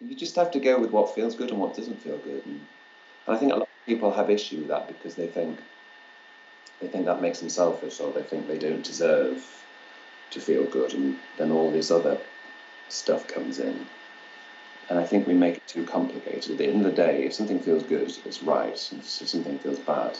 you 0.00 0.14
just 0.14 0.36
have 0.36 0.50
to 0.52 0.60
go 0.60 0.78
with 0.80 0.90
what 0.90 1.14
feels 1.14 1.34
good 1.34 1.50
and 1.50 1.60
what 1.60 1.76
doesn't 1.76 2.02
feel 2.02 2.18
good. 2.18 2.44
And, 2.46 2.60
I 3.28 3.36
think 3.36 3.50
a 3.50 3.56
lot 3.56 3.62
of 3.62 3.86
people 3.86 4.12
have 4.12 4.30
issue 4.30 4.58
with 4.58 4.68
that 4.68 4.86
because 4.86 5.16
they 5.16 5.26
think 5.26 5.58
they 6.80 6.86
think 6.86 7.06
that 7.06 7.20
makes 7.20 7.40
them 7.40 7.48
selfish 7.48 7.98
or 7.98 8.12
they 8.12 8.22
think 8.22 8.46
they 8.46 8.58
don't 8.58 8.84
deserve 8.84 9.44
to 10.30 10.40
feel 10.40 10.64
good 10.64 10.94
and 10.94 11.18
then 11.36 11.50
all 11.50 11.72
this 11.72 11.90
other 11.90 12.18
stuff 12.88 13.26
comes 13.26 13.58
in. 13.58 13.86
And 14.88 14.98
I 15.00 15.04
think 15.04 15.26
we 15.26 15.34
make 15.34 15.56
it 15.56 15.66
too 15.66 15.84
complicated. 15.84 16.52
At 16.52 16.58
the 16.58 16.68
end 16.68 16.86
of 16.86 16.94
the 16.94 17.02
day, 17.02 17.24
if 17.24 17.34
something 17.34 17.58
feels 17.58 17.82
good, 17.82 18.12
it's 18.24 18.42
right. 18.44 18.92
If 18.92 19.04
something 19.04 19.58
feels 19.58 19.80
bad, 19.80 20.16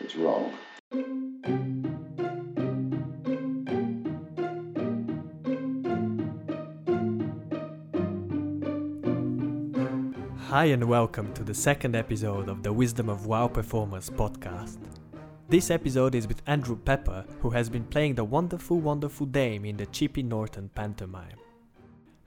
it's 0.00 0.16
wrong. 0.16 0.56
Hi, 10.54 10.66
and 10.66 10.84
welcome 10.84 11.34
to 11.34 11.42
the 11.42 11.52
second 11.52 11.96
episode 11.96 12.48
of 12.48 12.62
the 12.62 12.72
Wisdom 12.72 13.08
of 13.08 13.26
WoW 13.26 13.48
Performers 13.48 14.08
podcast. 14.08 14.78
This 15.48 15.68
episode 15.68 16.14
is 16.14 16.28
with 16.28 16.42
Andrew 16.46 16.76
Pepper, 16.76 17.24
who 17.40 17.50
has 17.50 17.68
been 17.68 17.82
playing 17.82 18.14
the 18.14 18.22
wonderful, 18.22 18.78
wonderful 18.78 19.26
dame 19.26 19.64
in 19.64 19.76
the 19.76 19.86
Chipping 19.86 20.28
Norton 20.28 20.70
pantomime. 20.72 21.40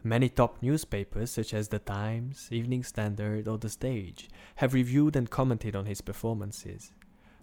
Many 0.03 0.27
top 0.27 0.61
newspapers, 0.61 1.31
such 1.31 1.53
as 1.53 1.69
The 1.69 1.79
Times, 1.79 2.49
Evening 2.51 2.83
Standard, 2.83 3.47
or 3.47 3.57
The 3.57 3.69
Stage, 3.69 4.27
have 4.57 4.73
reviewed 4.73 5.15
and 5.15 5.29
commented 5.29 5.73
on 5.73 5.85
his 5.85 6.01
performances. 6.01 6.91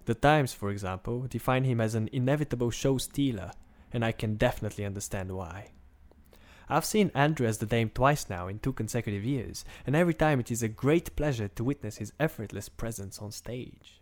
The 0.05 0.13
Times, 0.13 0.53
for 0.53 0.69
example, 0.69 1.21
define 1.21 1.63
him 1.63 1.81
as 1.81 1.95
an 1.95 2.11
inevitable 2.13 2.69
show 2.69 2.99
stealer, 2.99 3.53
and 3.91 4.05
I 4.05 4.11
can 4.11 4.35
definitely 4.35 4.85
understand 4.85 5.31
why. 5.31 5.71
I've 6.67 6.85
seen 6.85 7.11
Andrew 7.13 7.45
as 7.45 7.59
the 7.59 7.65
Dame 7.65 7.89
twice 7.89 8.29
now 8.29 8.47
in 8.47 8.59
two 8.59 8.73
consecutive 8.73 9.23
years, 9.23 9.65
and 9.85 9.95
every 9.95 10.13
time 10.13 10.39
it 10.39 10.49
is 10.49 10.63
a 10.63 10.67
great 10.67 11.15
pleasure 11.15 11.47
to 11.47 11.63
witness 11.63 11.97
his 11.97 12.13
effortless 12.19 12.69
presence 12.69 13.19
on 13.19 13.31
stage. 13.31 14.01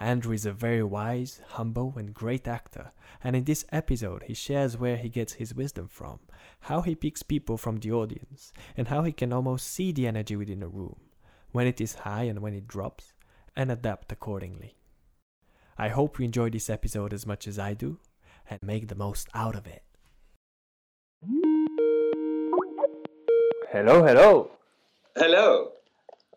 Andrew 0.00 0.32
is 0.32 0.44
a 0.44 0.52
very 0.52 0.82
wise, 0.82 1.40
humble, 1.50 1.94
and 1.96 2.12
great 2.12 2.48
actor, 2.48 2.90
and 3.22 3.36
in 3.36 3.44
this 3.44 3.64
episode 3.70 4.24
he 4.24 4.34
shares 4.34 4.76
where 4.76 4.96
he 4.96 5.08
gets 5.08 5.34
his 5.34 5.54
wisdom 5.54 5.86
from, 5.86 6.18
how 6.62 6.82
he 6.82 6.96
picks 6.96 7.22
people 7.22 7.56
from 7.56 7.78
the 7.78 7.92
audience, 7.92 8.52
and 8.76 8.88
how 8.88 9.04
he 9.04 9.12
can 9.12 9.32
almost 9.32 9.68
see 9.68 9.92
the 9.92 10.08
energy 10.08 10.34
within 10.34 10.64
a 10.64 10.68
room, 10.68 10.96
when 11.52 11.68
it 11.68 11.80
is 11.80 11.94
high 11.94 12.24
and 12.24 12.40
when 12.40 12.54
it 12.54 12.66
drops, 12.66 13.12
and 13.54 13.70
adapt 13.70 14.10
accordingly. 14.10 14.74
I 15.78 15.90
hope 15.90 16.18
you 16.18 16.24
enjoy 16.24 16.50
this 16.50 16.68
episode 16.68 17.12
as 17.12 17.24
much 17.24 17.46
as 17.46 17.56
I 17.56 17.74
do, 17.74 18.00
and 18.50 18.60
make 18.64 18.88
the 18.88 18.96
most 18.96 19.28
out 19.32 19.54
of 19.54 19.64
it. 19.68 19.83
Hello, 23.74 24.04
hello. 24.04 24.50
Hello. 25.16 25.72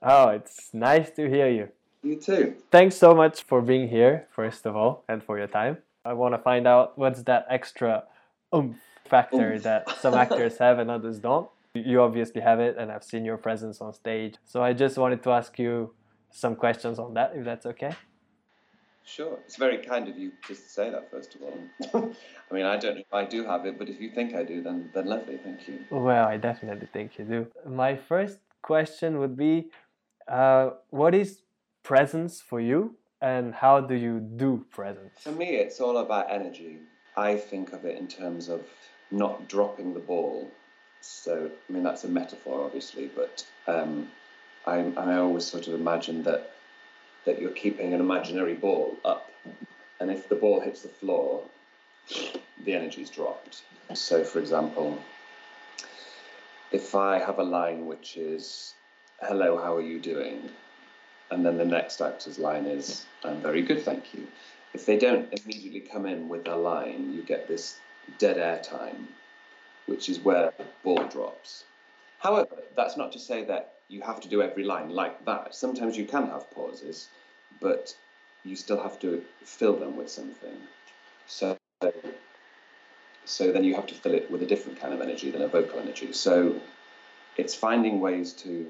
Oh, 0.01 0.29
it's 0.29 0.73
nice 0.73 1.11
to 1.11 1.29
hear 1.29 1.47
you. 1.47 1.69
You 2.01 2.15
too. 2.15 2.55
Thanks 2.71 2.95
so 2.95 3.13
much 3.13 3.43
for 3.43 3.61
being 3.61 3.89
here, 3.89 4.25
first 4.31 4.65
of 4.65 4.75
all, 4.75 5.03
and 5.07 5.23
for 5.23 5.37
your 5.37 5.45
time. 5.45 5.77
I 6.03 6.13
want 6.13 6.33
to 6.33 6.39
find 6.39 6.65
out 6.65 6.97
what's 6.97 7.21
that 7.29 7.45
extra 7.47 8.05
oomph 8.55 8.77
factor 9.05 9.53
Oomph. 9.53 9.61
that 9.61 9.87
some 9.99 10.15
actors 10.15 10.57
have 10.63 10.79
and 10.79 10.89
others 10.89 11.19
don't. 11.19 11.47
You 11.75 12.01
obviously 12.01 12.41
have 12.41 12.59
it, 12.59 12.75
and 12.75 12.91
I've 12.91 13.03
seen 13.03 13.23
your 13.23 13.37
presence 13.37 13.81
on 13.81 13.93
stage. 13.93 14.37
So 14.43 14.63
I 14.63 14.73
just 14.73 14.97
wanted 14.97 15.21
to 15.21 15.29
ask 15.29 15.59
you 15.59 15.93
some 16.31 16.55
questions 16.55 16.97
on 16.97 17.13
that, 17.13 17.33
if 17.35 17.45
that's 17.45 17.67
okay. 17.67 17.93
Sure. 19.07 19.39
It's 19.45 19.55
very 19.55 19.77
kind 19.77 20.09
of 20.09 20.17
you 20.17 20.33
just 20.45 20.63
to 20.63 20.69
say 20.69 20.89
that, 20.89 21.09
first 21.09 21.35
of 21.35 21.41
all. 21.41 21.57
I 22.51 22.53
mean, 22.53 22.65
I 22.65 22.75
don't 22.75 22.95
know 22.95 23.01
if 23.01 23.13
I 23.13 23.23
do 23.23 23.45
have 23.45 23.65
it, 23.65 23.79
but 23.79 23.87
if 23.87 24.01
you 24.01 24.09
think 24.09 24.35
I 24.35 24.43
do, 24.43 24.61
then, 24.61 24.89
then 24.93 25.05
lovely. 25.05 25.37
Thank 25.37 25.65
you. 25.67 25.79
Well, 25.89 26.27
I 26.27 26.35
definitely 26.35 26.89
think 26.91 27.17
you 27.17 27.23
do. 27.23 27.47
My 27.65 27.95
first 27.95 28.39
question 28.61 29.19
would 29.19 29.37
be 29.37 29.69
uh, 30.27 30.71
what 30.89 31.15
is 31.15 31.43
presence 31.83 32.41
for 32.41 32.59
you, 32.59 32.95
and 33.21 33.55
how 33.55 33.79
do 33.79 33.95
you 33.95 34.19
do 34.19 34.65
presence? 34.71 35.21
For 35.21 35.31
me, 35.31 35.55
it's 35.55 35.79
all 35.79 35.99
about 35.99 36.29
energy. 36.29 36.79
I 37.15 37.37
think 37.37 37.71
of 37.71 37.85
it 37.85 37.97
in 37.97 38.09
terms 38.09 38.49
of 38.49 38.61
not 39.09 39.47
dropping 39.47 39.93
the 39.93 40.01
ball. 40.01 40.51
So, 40.99 41.49
I 41.69 41.71
mean, 41.71 41.83
that's 41.83 42.03
a 42.03 42.09
metaphor, 42.09 42.65
obviously, 42.65 43.09
but 43.15 43.45
um, 43.67 44.09
I, 44.65 44.79
I 44.97 45.15
always 45.15 45.45
sort 45.45 45.67
of 45.67 45.75
imagine 45.75 46.23
that 46.23 46.51
that 47.27 47.41
you're 47.41 47.51
keeping 47.51 47.93
an 47.93 47.99
imaginary 47.99 48.53
ball 48.53 48.95
up, 49.03 49.29
and 49.99 50.09
if 50.09 50.29
the 50.29 50.35
ball 50.35 50.61
hits 50.61 50.81
the 50.81 50.87
floor, 50.87 51.43
the 52.63 52.73
energy's 52.73 53.09
dropped. 53.09 53.63
So, 53.93 54.23
for 54.23 54.39
example, 54.39 54.97
if 56.71 56.95
I 56.95 57.19
have 57.19 57.37
a 57.37 57.43
line 57.43 57.85
which 57.85 58.15
is 58.15 58.73
"Hello, 59.21 59.57
how 59.57 59.75
are 59.75 59.81
you 59.81 59.99
doing?" 59.99 60.49
and 61.29 61.45
then 61.45 61.57
the 61.57 61.65
next 61.65 61.99
actor's 62.01 62.39
line 62.39 62.65
is 62.65 63.05
"I'm 63.25 63.41
very 63.41 63.61
good, 63.61 63.83
thank 63.83 64.13
you." 64.13 64.25
If 64.73 64.85
they 64.85 64.97
don't 64.97 65.27
immediately 65.33 65.81
come 65.81 66.05
in 66.05 66.29
with 66.29 66.47
a 66.47 66.55
line, 66.55 67.13
you 67.13 67.23
get 67.23 67.47
this 67.47 67.79
dead 68.19 68.37
air 68.37 68.61
time, 68.63 69.09
which 69.85 70.07
is 70.07 70.19
where 70.19 70.53
the 70.57 70.65
ball 70.83 71.03
drops. 71.05 71.65
However, 72.19 72.63
that's 72.77 72.95
not 72.95 73.11
to 73.11 73.19
say 73.19 73.43
that 73.45 73.76
you 73.89 74.01
have 74.01 74.19
to 74.21 74.27
do 74.27 74.41
every 74.41 74.63
line 74.63 74.89
like 74.89 75.23
that. 75.25 75.55
Sometimes 75.55 75.97
you 75.97 76.05
can 76.05 76.27
have 76.27 76.49
pauses, 76.51 77.09
but 77.61 77.95
you 78.43 78.55
still 78.55 78.81
have 78.81 78.99
to 78.99 79.23
fill 79.43 79.75
them 79.75 79.95
with 79.95 80.09
something. 80.09 80.57
So, 81.27 81.57
so 83.25 83.51
then 83.51 83.63
you 83.63 83.75
have 83.75 83.87
to 83.87 83.95
fill 83.95 84.13
it 84.13 84.29
with 84.29 84.41
a 84.41 84.45
different 84.45 84.79
kind 84.79 84.93
of 84.93 85.01
energy 85.01 85.31
than 85.31 85.41
a 85.41 85.47
vocal 85.47 85.79
energy. 85.79 86.13
So, 86.13 86.59
it's 87.37 87.53
finding 87.55 87.99
ways 87.99 88.33
to. 88.33 88.67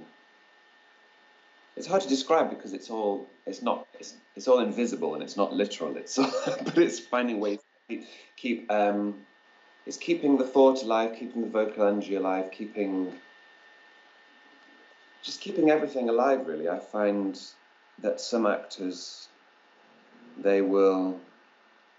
It's 1.76 1.88
hard 1.88 2.02
to 2.02 2.10
describe 2.10 2.50
because 2.50 2.74
it's 2.74 2.90
all 2.90 3.28
it's 3.46 3.62
not 3.62 3.88
it's, 4.00 4.16
it's 4.36 4.48
all 4.48 4.60
invisible 4.60 5.14
and 5.14 5.24
it's 5.24 5.38
not 5.38 5.54
literal. 5.54 5.96
It's 5.96 6.18
but 6.64 6.78
it's 6.78 7.00
finding 7.00 7.40
ways 7.40 7.60
to 7.60 7.96
keep, 7.96 8.08
keep 8.36 8.72
um, 8.72 9.16
it's 9.86 9.98
keeping 9.98 10.38
the 10.38 10.44
thought 10.44 10.84
alive, 10.84 11.16
keeping 11.18 11.42
the 11.42 11.50
vocal 11.50 11.88
energy 11.88 12.16
alive, 12.16 12.52
keeping 12.52 13.14
just 15.28 15.42
keeping 15.42 15.70
everything 15.70 16.08
alive 16.08 16.48
really. 16.48 16.70
I 16.70 16.80
find 16.80 17.40
that 18.00 18.22
some 18.22 18.46
actors 18.46 19.28
they 20.38 20.62
will 20.62 21.20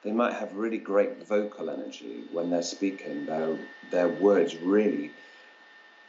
they 0.03 0.13
might 0.13 0.33
have 0.33 0.55
really 0.55 0.79
great 0.79 1.27
vocal 1.27 1.69
energy 1.69 2.25
when 2.33 2.49
they're 2.49 2.63
speaking. 2.63 3.27
Their 3.27 3.59
their 3.91 4.09
words 4.09 4.57
really 4.57 5.11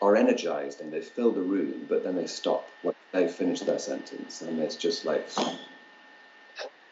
are 0.01 0.15
energized 0.15 0.79
and 0.79 0.93
they 0.93 1.01
fill 1.01 1.31
the 1.33 1.41
room 1.41 1.85
but 1.89 2.05
then 2.05 2.15
they 2.15 2.25
stop 2.25 2.65
when 2.83 2.95
they 3.11 3.27
finish 3.27 3.59
their 3.59 3.79
sentence 3.79 4.41
and 4.41 4.57
it's 4.59 4.77
just 4.77 5.03
like 5.03 5.27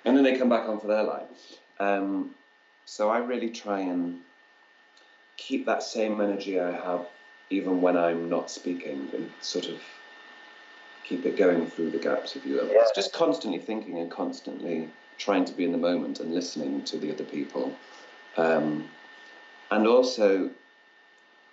and 0.04 0.18
then 0.18 0.26
they 0.26 0.38
come 0.38 0.50
back 0.50 0.68
on 0.68 0.78
for 0.82 0.88
their 0.88 1.04
line. 1.04 1.30
Um, 1.80 2.36
so 2.84 3.10
i 3.10 3.18
really 3.20 3.50
try 3.50 3.80
and 3.80 4.20
keep 5.36 5.66
that 5.66 5.84
same 5.84 6.20
energy 6.22 6.60
i 6.60 6.72
have 6.72 7.06
even 7.50 7.82
when 7.82 7.98
i'm 7.98 8.30
not 8.30 8.50
speaking 8.50 9.10
and 9.14 9.30
sort 9.42 9.66
of 9.66 9.80
keep 11.08 11.26
it 11.26 11.38
going 11.38 11.68
through 11.68 11.92
the 11.92 11.98
gaps, 11.98 12.36
if 12.36 12.46
you 12.46 12.56
will. 12.56 12.68
It's 12.70 12.96
just 12.96 13.14
constantly 13.14 13.60
thinking 13.60 14.00
and 14.00 14.12
constantly 14.12 14.90
trying 15.18 15.46
to 15.46 15.54
be 15.54 15.64
in 15.64 15.72
the 15.72 15.78
moment 15.78 16.20
and 16.20 16.34
listening 16.34 16.84
to 16.84 16.98
the 16.98 17.12
other 17.12 17.24
people. 17.24 17.76
Um, 18.36 18.90
and 19.72 19.88
also, 19.88 20.50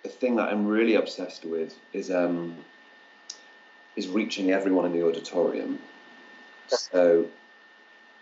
the 0.03 0.09
thing 0.09 0.35
that 0.35 0.49
I'm 0.49 0.67
really 0.67 0.95
obsessed 0.95 1.45
with 1.45 1.75
is 1.93 2.11
um, 2.11 2.55
is 3.95 4.07
reaching 4.07 4.51
everyone 4.51 4.85
in 4.85 4.93
the 4.93 5.05
auditorium. 5.05 5.79
So, 6.67 7.27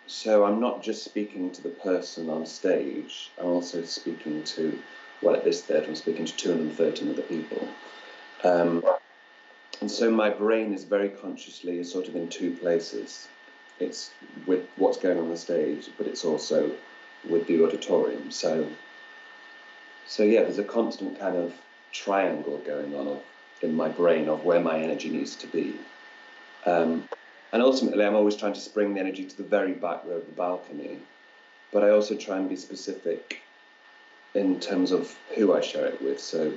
so 0.05 0.45
I'm 0.45 0.59
not 0.59 0.83
just 0.83 1.03
speaking 1.03 1.51
to 1.51 1.61
the 1.61 1.69
person 1.69 2.29
on 2.29 2.45
stage. 2.45 3.31
I'm 3.39 3.47
also 3.47 3.83
speaking 3.83 4.43
to, 4.43 4.79
well, 5.21 5.35
at 5.35 5.43
this 5.43 5.61
theatre, 5.61 5.87
I'm 5.87 5.95
speaking 5.95 6.25
to 6.25 6.35
213 6.35 7.09
other 7.09 7.21
people. 7.23 7.67
Um, 8.43 8.83
and 9.83 9.91
so 9.91 10.09
my 10.09 10.29
brain 10.29 10.73
is 10.73 10.85
very 10.85 11.09
consciously 11.09 11.83
sort 11.83 12.07
of 12.07 12.15
in 12.15 12.29
two 12.29 12.55
places. 12.55 13.27
It's 13.81 14.11
with 14.47 14.65
what's 14.77 14.97
going 14.97 15.19
on 15.19 15.27
the 15.27 15.35
stage, 15.35 15.89
but 15.97 16.07
it's 16.07 16.23
also 16.23 16.71
with 17.29 17.47
the 17.47 17.61
auditorium. 17.61 18.31
So, 18.31 18.65
so 20.07 20.23
yeah, 20.23 20.43
there's 20.43 20.57
a 20.57 20.63
constant 20.63 21.19
kind 21.19 21.35
of 21.35 21.53
triangle 21.91 22.59
going 22.59 22.95
on 22.95 23.19
in 23.61 23.75
my 23.75 23.89
brain 23.89 24.29
of 24.29 24.45
where 24.45 24.61
my 24.61 24.79
energy 24.79 25.09
needs 25.09 25.35
to 25.35 25.47
be. 25.47 25.75
Um, 26.65 27.09
and 27.51 27.61
ultimately, 27.61 28.05
I'm 28.05 28.15
always 28.15 28.37
trying 28.37 28.53
to 28.53 28.61
spring 28.61 28.93
the 28.93 29.01
energy 29.01 29.25
to 29.25 29.35
the 29.35 29.43
very 29.43 29.73
back 29.73 30.05
row 30.05 30.15
of 30.15 30.25
the 30.25 30.31
balcony, 30.31 30.97
but 31.73 31.83
I 31.83 31.89
also 31.89 32.15
try 32.15 32.37
and 32.37 32.47
be 32.47 32.55
specific 32.55 33.41
in 34.33 34.61
terms 34.61 34.93
of 34.93 35.13
who 35.35 35.53
I 35.53 35.59
share 35.59 35.87
it 35.87 36.01
with. 36.01 36.21
So 36.21 36.53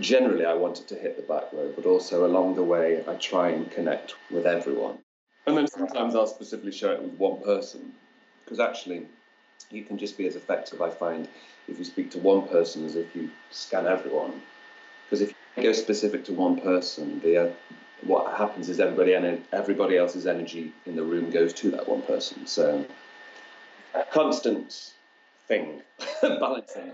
generally 0.00 0.44
I 0.44 0.54
wanted 0.54 0.88
to 0.88 0.94
hit 0.94 1.16
the 1.16 1.22
back 1.22 1.52
row, 1.52 1.72
but 1.74 1.86
also 1.86 2.26
along 2.26 2.54
the 2.54 2.62
way 2.62 3.02
I 3.06 3.14
try 3.14 3.50
and 3.50 3.70
connect 3.70 4.14
with 4.30 4.46
everyone. 4.46 4.98
And 5.46 5.56
then 5.56 5.66
sometimes 5.66 6.14
I'll 6.14 6.26
specifically 6.26 6.72
share 6.72 6.92
it 6.92 7.02
with 7.02 7.14
one 7.14 7.42
person, 7.42 7.92
because 8.44 8.60
actually 8.60 9.06
you 9.70 9.82
can 9.82 9.98
just 9.98 10.16
be 10.16 10.26
as 10.26 10.36
effective, 10.36 10.80
I 10.80 10.90
find, 10.90 11.28
if 11.66 11.78
you 11.78 11.84
speak 11.84 12.10
to 12.12 12.18
one 12.18 12.48
person 12.48 12.84
as 12.86 12.96
if 12.96 13.14
you 13.14 13.30
scan 13.50 13.86
everyone. 13.86 14.40
Because 15.04 15.22
if 15.22 15.34
you 15.56 15.62
go 15.62 15.72
specific 15.72 16.24
to 16.26 16.32
one 16.32 16.60
person, 16.60 17.20
the 17.20 17.48
uh, 17.48 17.52
what 18.02 18.36
happens 18.36 18.68
is 18.68 18.78
everybody 18.78 19.14
everybody 19.52 19.96
else's 19.96 20.26
energy 20.26 20.72
in 20.86 20.96
the 20.96 21.02
room 21.02 21.30
goes 21.30 21.52
to 21.54 21.70
that 21.72 21.88
one 21.88 22.02
person. 22.02 22.46
So 22.46 22.84
a 23.94 24.04
constant 24.04 24.92
thing, 25.48 25.82
balancing, 26.22 26.92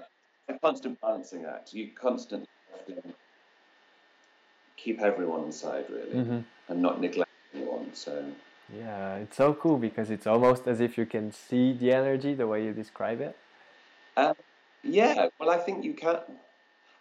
a 0.48 0.58
constant 0.60 1.00
balancing 1.00 1.44
act. 1.44 1.74
You 1.74 1.90
constantly 1.94 2.46
keep 4.76 5.00
everyone 5.00 5.44
inside 5.44 5.86
really, 5.90 6.16
Mm-hmm. 6.16 6.40
and 6.68 6.82
not 6.82 7.00
neglect 7.00 7.30
anyone. 7.54 7.94
So 7.94 8.24
Yeah, 8.78 9.16
it's 9.16 9.36
so 9.36 9.54
cool 9.54 9.78
because 9.78 10.10
it's 10.10 10.26
almost 10.26 10.66
as 10.66 10.80
if 10.80 10.98
you 10.98 11.06
can 11.06 11.32
see 11.32 11.72
the 11.72 11.92
energy 11.92 12.34
the 12.34 12.46
way 12.46 12.64
you 12.64 12.72
describe 12.72 13.20
it. 13.20 13.36
yeah, 14.82 15.28
well, 15.38 15.50
I 15.50 15.58
think 15.58 15.84
you 15.84 15.94
can. 15.94 16.18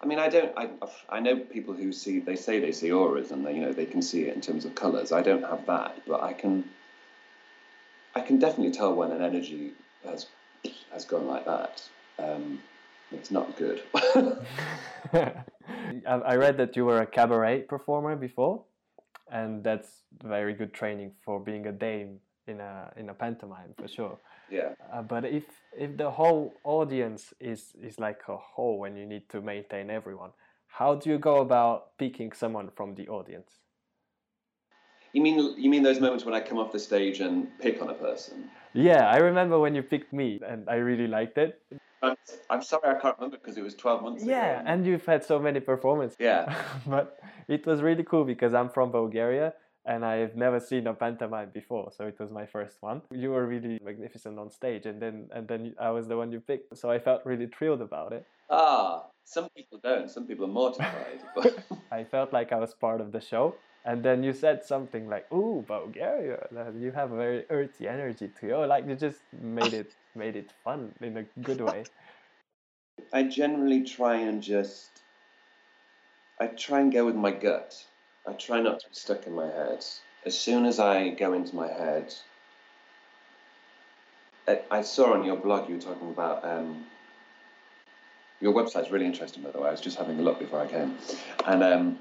I 0.02 0.06
mean, 0.06 0.20
I 0.20 0.30
don't. 0.30 0.54
I 0.58 0.70
I 1.10 1.20
know 1.20 1.38
people 1.38 1.74
who 1.74 1.92
see. 1.92 2.20
They 2.20 2.36
say 2.36 2.60
they 2.60 2.72
see 2.72 2.92
auras, 2.92 3.32
and 3.32 3.46
they 3.46 3.54
you 3.56 3.62
know 3.62 3.74
they 3.74 3.86
can 3.86 4.02
see 4.02 4.24
it 4.24 4.36
in 4.36 4.42
terms 4.42 4.66
of 4.66 4.76
colors. 4.76 5.12
I 5.12 5.22
don't 5.22 5.44
have 5.44 5.66
that, 5.68 6.02
but 6.08 6.22
I 6.24 6.34
can. 6.34 6.64
I 8.16 8.22
can 8.22 8.40
definitely 8.40 8.72
tell 8.74 8.94
when 8.94 9.12
an 9.12 9.22
energy 9.22 9.72
has 10.06 10.28
has 10.92 11.06
gone 11.06 11.28
like 11.28 11.46
that. 11.46 11.82
Um, 12.20 12.62
it's 13.12 13.32
not 13.32 13.58
good. 13.58 13.82
I 16.08 16.14
I 16.14 16.36
read 16.36 16.58
that 16.58 16.76
you 16.76 16.86
were 16.86 17.02
a 17.02 17.06
cabaret 17.06 17.62
performer 17.62 18.16
before, 18.16 18.64
and 19.32 19.64
that's 19.64 20.04
very 20.24 20.54
good 20.54 20.74
training 20.74 21.12
for 21.26 21.40
being 21.40 21.68
a 21.68 21.72
dame 21.72 22.20
in 22.48 22.60
a 22.60 22.92
in 22.98 23.10
a 23.10 23.14
pantomime 23.14 23.74
for 23.78 23.88
sure. 23.88 24.18
yeah. 24.50 24.74
Uh, 24.92 25.02
but 25.02 25.26
if 25.26 25.46
if 25.78 25.98
the 25.98 26.10
whole 26.10 26.54
audience 26.64 27.34
is 27.40 27.74
is 27.82 28.00
like 28.00 28.22
a 28.28 28.38
whole 28.38 28.86
and 28.86 28.98
you 28.98 29.06
need 29.06 29.30
to 29.30 29.42
maintain 29.42 29.90
everyone, 29.90 30.32
how 30.68 30.96
do 30.96 31.10
you 31.10 31.18
go 31.18 31.38
about 31.38 31.98
picking 31.98 32.32
someone 32.32 32.70
from 32.76 32.96
the 32.96 33.08
audience? 33.08 33.52
You 35.14 35.22
mean 35.22 35.38
you 35.58 35.70
mean 35.70 35.84
those 35.84 36.00
moments 36.00 36.26
when 36.26 36.34
I 36.34 36.42
come 36.42 36.58
off 36.58 36.72
the 36.72 36.80
stage 36.80 37.20
and 37.20 37.48
pick 37.60 37.82
on 37.82 37.90
a 37.90 37.94
person? 37.94 38.50
Yeah, 38.74 39.08
I 39.08 39.18
remember 39.18 39.60
when 39.60 39.76
you 39.76 39.84
picked 39.84 40.14
me, 40.14 40.40
and 40.46 40.68
I 40.70 40.76
really 40.76 41.08
liked 41.08 41.38
it. 41.38 41.62
I'm, 42.02 42.16
I'm 42.50 42.62
sorry, 42.62 42.96
I 42.96 43.00
can't 43.00 43.16
remember 43.18 43.38
because 43.38 43.58
it 43.58 43.64
was 43.64 43.76
12 43.76 44.04
months 44.04 44.24
ago. 44.24 44.32
Yeah, 44.32 44.60
ago. 44.60 44.70
and 44.70 44.86
you've 44.86 45.06
had 45.06 45.24
so 45.24 45.40
many 45.40 45.60
performances. 45.60 46.18
Yeah. 46.20 46.54
but 46.88 47.20
it 47.48 47.66
was 47.66 47.82
really 47.82 48.04
cool 48.04 48.26
because 48.26 48.54
I'm 48.54 48.70
from 48.70 48.92
Bulgaria 48.92 49.54
and 49.86 50.06
I've 50.06 50.36
never 50.36 50.60
seen 50.60 50.88
a 50.88 50.94
pantomime 50.94 51.50
before, 51.54 51.92
so 51.92 52.06
it 52.06 52.20
was 52.20 52.32
my 52.32 52.46
first 52.46 52.82
one. 52.82 53.02
You 53.12 53.32
were 53.32 53.46
really 53.46 53.80
magnificent 53.84 54.40
on 54.40 54.50
stage, 54.50 54.86
and 54.86 55.02
then 55.02 55.30
and 55.34 55.48
then 55.48 55.76
I 55.80 55.92
was 55.92 56.08
the 56.08 56.18
one 56.18 56.32
you 56.32 56.40
picked, 56.40 56.78
so 56.78 56.90
I 56.90 57.00
felt 57.00 57.26
really 57.26 57.48
thrilled 57.48 57.82
about 57.82 58.14
it. 58.14 58.26
Ah, 58.50 59.06
some 59.26 59.50
people 59.56 59.80
don't. 59.84 60.10
Some 60.10 60.28
people 60.28 60.46
are 60.46 60.56
mortified. 60.62 61.22
But 61.36 61.64
I 61.92 62.04
felt 62.04 62.34
like 62.34 62.52
I 62.52 62.60
was 62.60 62.74
part 62.74 63.02
of 63.02 63.12
the 63.12 63.22
show. 63.22 63.56
And 63.86 64.02
then 64.02 64.24
you 64.24 64.32
said 64.32 64.64
something 64.64 65.10
like, 65.10 65.30
"Ooh, 65.34 65.66
Bulgaria! 65.68 66.48
You 66.80 66.92
have 66.94 67.12
a 67.12 67.18
very 67.18 67.46
earthy 67.50 67.88
energy 67.88 68.30
to 68.40 68.48
you." 68.48 68.66
Like 68.66 68.88
you 68.88 68.96
just 68.96 69.22
made 69.42 69.74
it 69.74 69.92
made 70.16 70.38
it 70.38 70.54
fun 70.64 70.94
in 71.02 71.18
a 71.18 71.26
good 71.42 71.60
way. 71.60 71.84
I 73.12 73.24
generally 73.24 73.84
try 73.84 74.16
and 74.16 74.42
just. 74.42 75.04
I 76.40 76.48
try 76.48 76.80
and 76.80 76.92
go 76.92 77.06
with 77.06 77.16
my 77.16 77.32
gut. 77.32 77.86
I 78.26 78.32
try 78.34 78.62
not 78.62 78.80
to 78.80 78.88
be 78.88 78.96
stuck 78.96 79.28
in 79.28 79.34
my 79.34 79.48
head. 79.48 79.84
As 80.26 80.40
soon 80.40 80.66
as 80.66 80.80
I 80.80 81.10
go 81.10 81.34
into 81.34 81.56
my 81.56 81.68
head, 81.68 82.14
I, 84.48 84.62
I 84.72 84.82
saw 84.82 85.14
on 85.14 85.26
your 85.26 85.36
blog 85.36 85.68
you 85.68 85.76
were 85.76 85.82
talking 85.82 86.10
about. 86.10 86.46
Um, 86.46 86.86
your 88.40 88.54
website's 88.54 88.92
really 88.92 89.06
interesting, 89.06 89.44
by 89.44 89.52
the 89.52 89.60
way. 89.60 89.68
I 89.68 89.72
was 89.72 89.82
just 89.82 89.98
having 89.98 90.20
a 90.20 90.22
look 90.22 90.40
before 90.40 90.62
I 90.62 90.68
came, 90.68 90.98
and 91.46 91.64
um, 91.64 92.00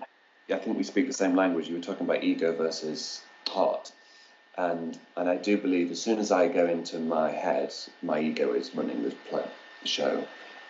I 0.50 0.58
think 0.58 0.76
we 0.76 0.84
speak 0.84 1.06
the 1.08 1.12
same 1.12 1.34
language. 1.34 1.68
You 1.68 1.76
were 1.76 1.82
talking 1.82 2.06
about 2.06 2.22
ego 2.22 2.54
versus 2.54 3.22
heart, 3.48 3.90
and 4.56 4.96
and 5.16 5.28
I 5.28 5.36
do 5.36 5.58
believe 5.58 5.90
as 5.90 6.00
soon 6.00 6.20
as 6.20 6.30
I 6.30 6.46
go 6.46 6.66
into 6.66 6.98
my 7.00 7.30
head, 7.30 7.74
my 8.00 8.20
ego 8.20 8.52
is 8.52 8.74
running 8.74 9.02
the 9.02 9.10
play, 9.28 9.44
the 9.82 9.88
show, 9.88 10.26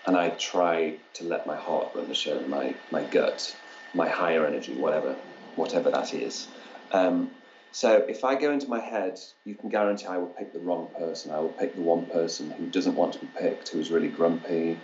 and 0.06 0.16
I 0.16 0.31
try 0.31 0.96
to 1.14 1.25
let 1.25 1.46
my 1.46 1.56
heart 1.56 1.93
run 1.94 2.08
the 2.08 2.14
show, 2.14 2.40
my 2.46 2.75
my 2.90 3.04
gut, 3.04 3.54
my 3.94 4.08
higher 4.08 4.46
energy, 4.46 4.75
whatever 4.75 5.16
whatever 5.56 5.90
that 5.90 6.14
is. 6.14 6.49
Um, 6.93 7.31
so 7.72 8.04
if 8.08 8.22
I 8.22 8.34
go 8.34 8.52
into 8.52 8.69
my 8.69 8.81
head, 8.81 9.19
you 9.44 9.54
can 9.54 9.70
guarantee 9.70 10.06
I 10.06 10.19
will 10.19 10.26
pick 10.26 10.52
the 10.52 10.58
wrong 10.58 10.88
person. 10.99 11.32
I 11.32 11.38
will 11.40 11.49
pick 11.49 11.75
the 11.75 11.81
one 11.81 12.04
person 12.06 12.50
who 12.50 12.66
doesn't 12.66 12.94
want 12.94 13.14
to 13.14 13.19
be 13.20 13.28
picked, 13.38 13.69
who 13.69 13.81
is 13.81 13.90
really 13.90 14.08
grumpy, 14.08 14.78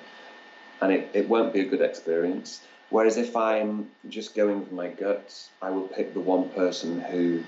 and 0.81 0.93
it, 0.93 1.11
it 1.13 1.29
won't 1.29 1.53
be 1.53 1.61
a 1.61 1.67
good 1.67 1.83
experience. 1.83 2.63
Whereas 2.91 3.19
if 3.19 3.37
I'm 3.37 3.91
just 4.09 4.35
going 4.35 4.61
with 4.61 4.73
my 4.73 4.89
gut, 4.89 5.49
I 5.61 5.69
will 5.71 5.89
pick 5.89 6.15
the 6.15 6.21
one 6.21 6.49
person 6.49 7.01
who, 7.01 7.45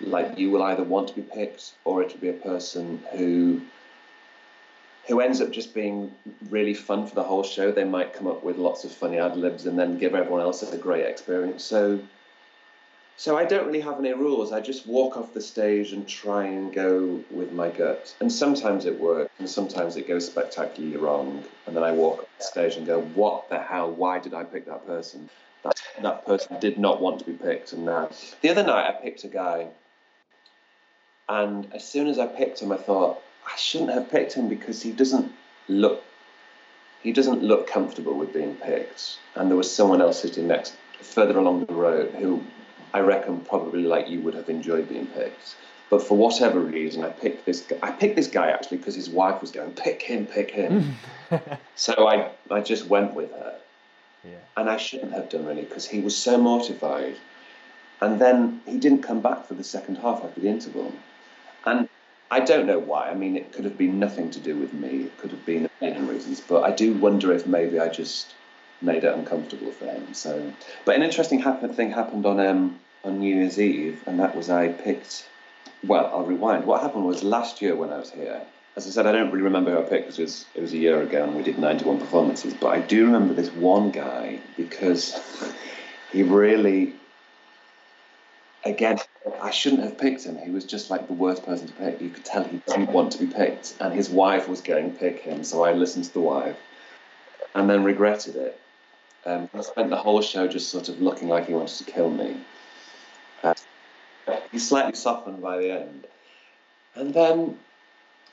like 0.00 0.38
you, 0.38 0.50
will 0.50 0.62
either 0.62 0.84
want 0.84 1.08
to 1.08 1.14
be 1.14 1.20
picked 1.22 1.74
or 1.84 2.02
it'll 2.02 2.18
be 2.18 2.30
a 2.30 2.32
person 2.32 3.02
who 3.12 3.60
who 5.06 5.20
ends 5.20 5.40
up 5.40 5.52
just 5.52 5.72
being 5.72 6.12
really 6.50 6.74
fun 6.74 7.06
for 7.06 7.14
the 7.14 7.22
whole 7.22 7.44
show. 7.44 7.70
They 7.70 7.84
might 7.84 8.12
come 8.12 8.26
up 8.26 8.42
with 8.42 8.56
lots 8.56 8.84
of 8.84 8.90
funny 8.90 9.18
ad 9.18 9.36
libs 9.36 9.66
and 9.66 9.78
then 9.78 9.98
give 9.98 10.16
everyone 10.16 10.40
else 10.40 10.62
a 10.64 10.76
great 10.76 11.06
experience. 11.06 11.62
So 11.62 12.00
so 13.16 13.36
I 13.36 13.44
don't 13.44 13.66
really 13.66 13.80
have 13.80 13.98
any 13.98 14.12
rules. 14.12 14.52
I 14.52 14.60
just 14.60 14.86
walk 14.86 15.16
off 15.16 15.32
the 15.32 15.40
stage 15.40 15.92
and 15.92 16.06
try 16.06 16.44
and 16.44 16.72
go 16.72 17.22
with 17.30 17.52
my 17.52 17.70
gut. 17.70 18.14
And 18.20 18.30
sometimes 18.30 18.84
it 18.84 19.00
works, 19.00 19.32
and 19.38 19.48
sometimes 19.48 19.96
it 19.96 20.06
goes 20.06 20.26
spectacularly 20.26 20.96
wrong. 20.96 21.44
And 21.66 21.74
then 21.74 21.82
I 21.82 21.92
walk 21.92 22.20
off 22.20 22.28
the 22.38 22.44
stage 22.44 22.76
and 22.76 22.86
go, 22.86 23.00
"What 23.00 23.48
the 23.48 23.58
hell? 23.58 23.90
Why 23.90 24.18
did 24.18 24.34
I 24.34 24.44
pick 24.44 24.66
that 24.66 24.86
person? 24.86 25.30
That 25.62 25.80
that 26.02 26.26
person 26.26 26.60
did 26.60 26.78
not 26.78 27.00
want 27.00 27.18
to 27.20 27.24
be 27.24 27.32
picked." 27.32 27.72
And 27.72 27.84
now, 27.84 28.10
the 28.42 28.50
other 28.50 28.62
night, 28.62 28.88
I 28.88 28.92
picked 28.92 29.24
a 29.24 29.28
guy, 29.28 29.68
and 31.28 31.72
as 31.72 31.84
soon 31.88 32.06
as 32.08 32.18
I 32.18 32.26
picked 32.26 32.60
him, 32.60 32.70
I 32.70 32.76
thought 32.76 33.22
I 33.46 33.56
shouldn't 33.56 33.92
have 33.92 34.10
picked 34.10 34.34
him 34.34 34.48
because 34.48 34.82
he 34.82 34.92
doesn't 34.92 35.32
look 35.68 36.02
he 37.02 37.12
doesn't 37.12 37.40
look 37.40 37.68
comfortable 37.68 38.14
with 38.14 38.32
being 38.32 38.56
picked. 38.56 39.18
And 39.36 39.48
there 39.48 39.56
was 39.56 39.72
someone 39.72 40.02
else 40.02 40.20
sitting 40.20 40.48
next 40.48 40.74
further 41.00 41.38
along 41.38 41.66
the 41.66 41.74
road 41.74 42.10
who 42.14 42.42
I 42.96 43.00
reckon 43.00 43.42
probably 43.42 43.82
like 43.82 44.08
you 44.08 44.22
would 44.22 44.32
have 44.32 44.48
enjoyed 44.48 44.88
being 44.88 45.06
picked. 45.06 45.56
But 45.90 46.02
for 46.02 46.16
whatever 46.16 46.60
reason, 46.60 47.04
I 47.04 47.10
picked 47.10 47.44
this. 47.44 47.60
Guy. 47.60 47.76
I 47.82 47.90
picked 47.90 48.16
this 48.16 48.26
guy 48.26 48.48
actually 48.48 48.78
because 48.78 48.94
his 48.94 49.10
wife 49.10 49.42
was 49.42 49.50
going, 49.50 49.72
"Pick 49.72 50.00
him, 50.00 50.24
pick 50.26 50.50
him." 50.50 50.96
so 51.76 52.08
I, 52.08 52.30
I 52.50 52.60
just 52.62 52.86
went 52.86 53.12
with 53.12 53.30
her, 53.32 53.58
yeah. 54.24 54.38
and 54.56 54.70
I 54.70 54.78
shouldn't 54.78 55.12
have 55.12 55.28
done 55.28 55.44
really 55.44 55.62
because 55.62 55.86
he 55.86 56.00
was 56.00 56.16
so 56.16 56.38
mortified. 56.38 57.16
And 58.00 58.18
then 58.18 58.62
he 58.66 58.78
didn't 58.78 59.02
come 59.02 59.20
back 59.20 59.46
for 59.46 59.54
the 59.54 59.64
second 59.64 59.96
half 59.96 60.24
after 60.24 60.40
the 60.40 60.48
interval, 60.48 60.90
and 61.66 61.88
I 62.30 62.40
don't 62.40 62.66
know 62.66 62.78
why. 62.78 63.10
I 63.10 63.14
mean, 63.14 63.36
it 63.36 63.52
could 63.52 63.64
have 63.64 63.76
been 63.76 63.98
nothing 64.00 64.30
to 64.30 64.40
do 64.40 64.56
with 64.56 64.72
me. 64.72 65.02
It 65.04 65.18
could 65.18 65.30
have 65.32 65.44
been 65.44 65.66
a 65.66 65.84
million 65.84 66.08
reasons. 66.08 66.40
But 66.40 66.64
I 66.64 66.70
do 66.72 66.94
wonder 66.94 67.32
if 67.32 67.46
maybe 67.46 67.78
I 67.78 67.88
just 67.88 68.34
made 68.80 69.04
it 69.04 69.14
uncomfortable 69.14 69.70
for 69.72 69.86
him. 69.86 70.14
So, 70.14 70.52
but 70.84 70.96
an 70.96 71.02
interesting 71.02 71.40
happen- 71.40 71.74
thing 71.74 71.90
happened 71.92 72.26
on 72.26 72.40
um, 72.40 72.80
on 73.06 73.20
New 73.20 73.34
Year's 73.34 73.58
Eve, 73.58 74.02
and 74.06 74.20
that 74.20 74.36
was 74.36 74.50
I 74.50 74.68
picked. 74.68 75.28
Well, 75.86 76.06
I'll 76.06 76.24
rewind. 76.24 76.66
What 76.66 76.82
happened 76.82 77.04
was 77.04 77.22
last 77.22 77.62
year 77.62 77.76
when 77.76 77.90
I 77.90 77.98
was 77.98 78.10
here. 78.10 78.42
As 78.74 78.86
I 78.86 78.90
said, 78.90 79.06
I 79.06 79.12
don't 79.12 79.30
really 79.30 79.44
remember 79.44 79.70
who 79.70 79.78
I 79.78 79.82
picked 79.82 80.06
because 80.06 80.18
it 80.18 80.22
was, 80.22 80.44
it 80.54 80.60
was 80.60 80.72
a 80.72 80.76
year 80.76 81.00
ago 81.00 81.24
and 81.24 81.34
we 81.34 81.42
did 81.42 81.58
91 81.58 81.98
performances. 81.98 82.52
But 82.52 82.68
I 82.68 82.80
do 82.80 83.06
remember 83.06 83.32
this 83.32 83.50
one 83.52 83.90
guy 83.90 84.40
because 84.56 85.18
he 86.12 86.22
really, 86.22 86.94
again, 88.66 88.98
I 89.40 89.50
shouldn't 89.50 89.82
have 89.82 89.96
picked 89.96 90.24
him. 90.24 90.36
He 90.36 90.50
was 90.50 90.64
just 90.64 90.90
like 90.90 91.06
the 91.06 91.14
worst 91.14 91.46
person 91.46 91.68
to 91.68 91.72
pick. 91.74 92.02
You 92.02 92.10
could 92.10 92.24
tell 92.24 92.44
he 92.44 92.60
didn't 92.66 92.90
want 92.90 93.12
to 93.12 93.18
be 93.18 93.26
picked, 93.26 93.76
and 93.80 93.94
his 93.94 94.10
wife 94.10 94.48
was 94.48 94.60
going 94.60 94.92
to 94.92 94.98
pick 94.98 95.20
him. 95.20 95.42
So 95.44 95.64
I 95.64 95.72
listened 95.72 96.04
to 96.06 96.12
the 96.12 96.20
wife, 96.20 96.56
and 97.54 97.70
then 97.70 97.82
regretted 97.82 98.36
it. 98.36 98.60
Um, 99.24 99.48
he 99.54 99.62
spent 99.62 99.90
the 99.90 99.96
whole 99.96 100.22
show 100.22 100.46
just 100.46 100.68
sort 100.68 100.88
of 100.88 101.00
looking 101.00 101.28
like 101.28 101.46
he 101.46 101.54
wanted 101.54 101.76
to 101.78 101.90
kill 101.90 102.10
me. 102.10 102.36
He 104.50 104.58
slightly 104.58 104.94
softened 104.94 105.42
by 105.42 105.58
the 105.58 105.70
end, 105.70 106.06
and 106.94 107.14
then 107.14 107.58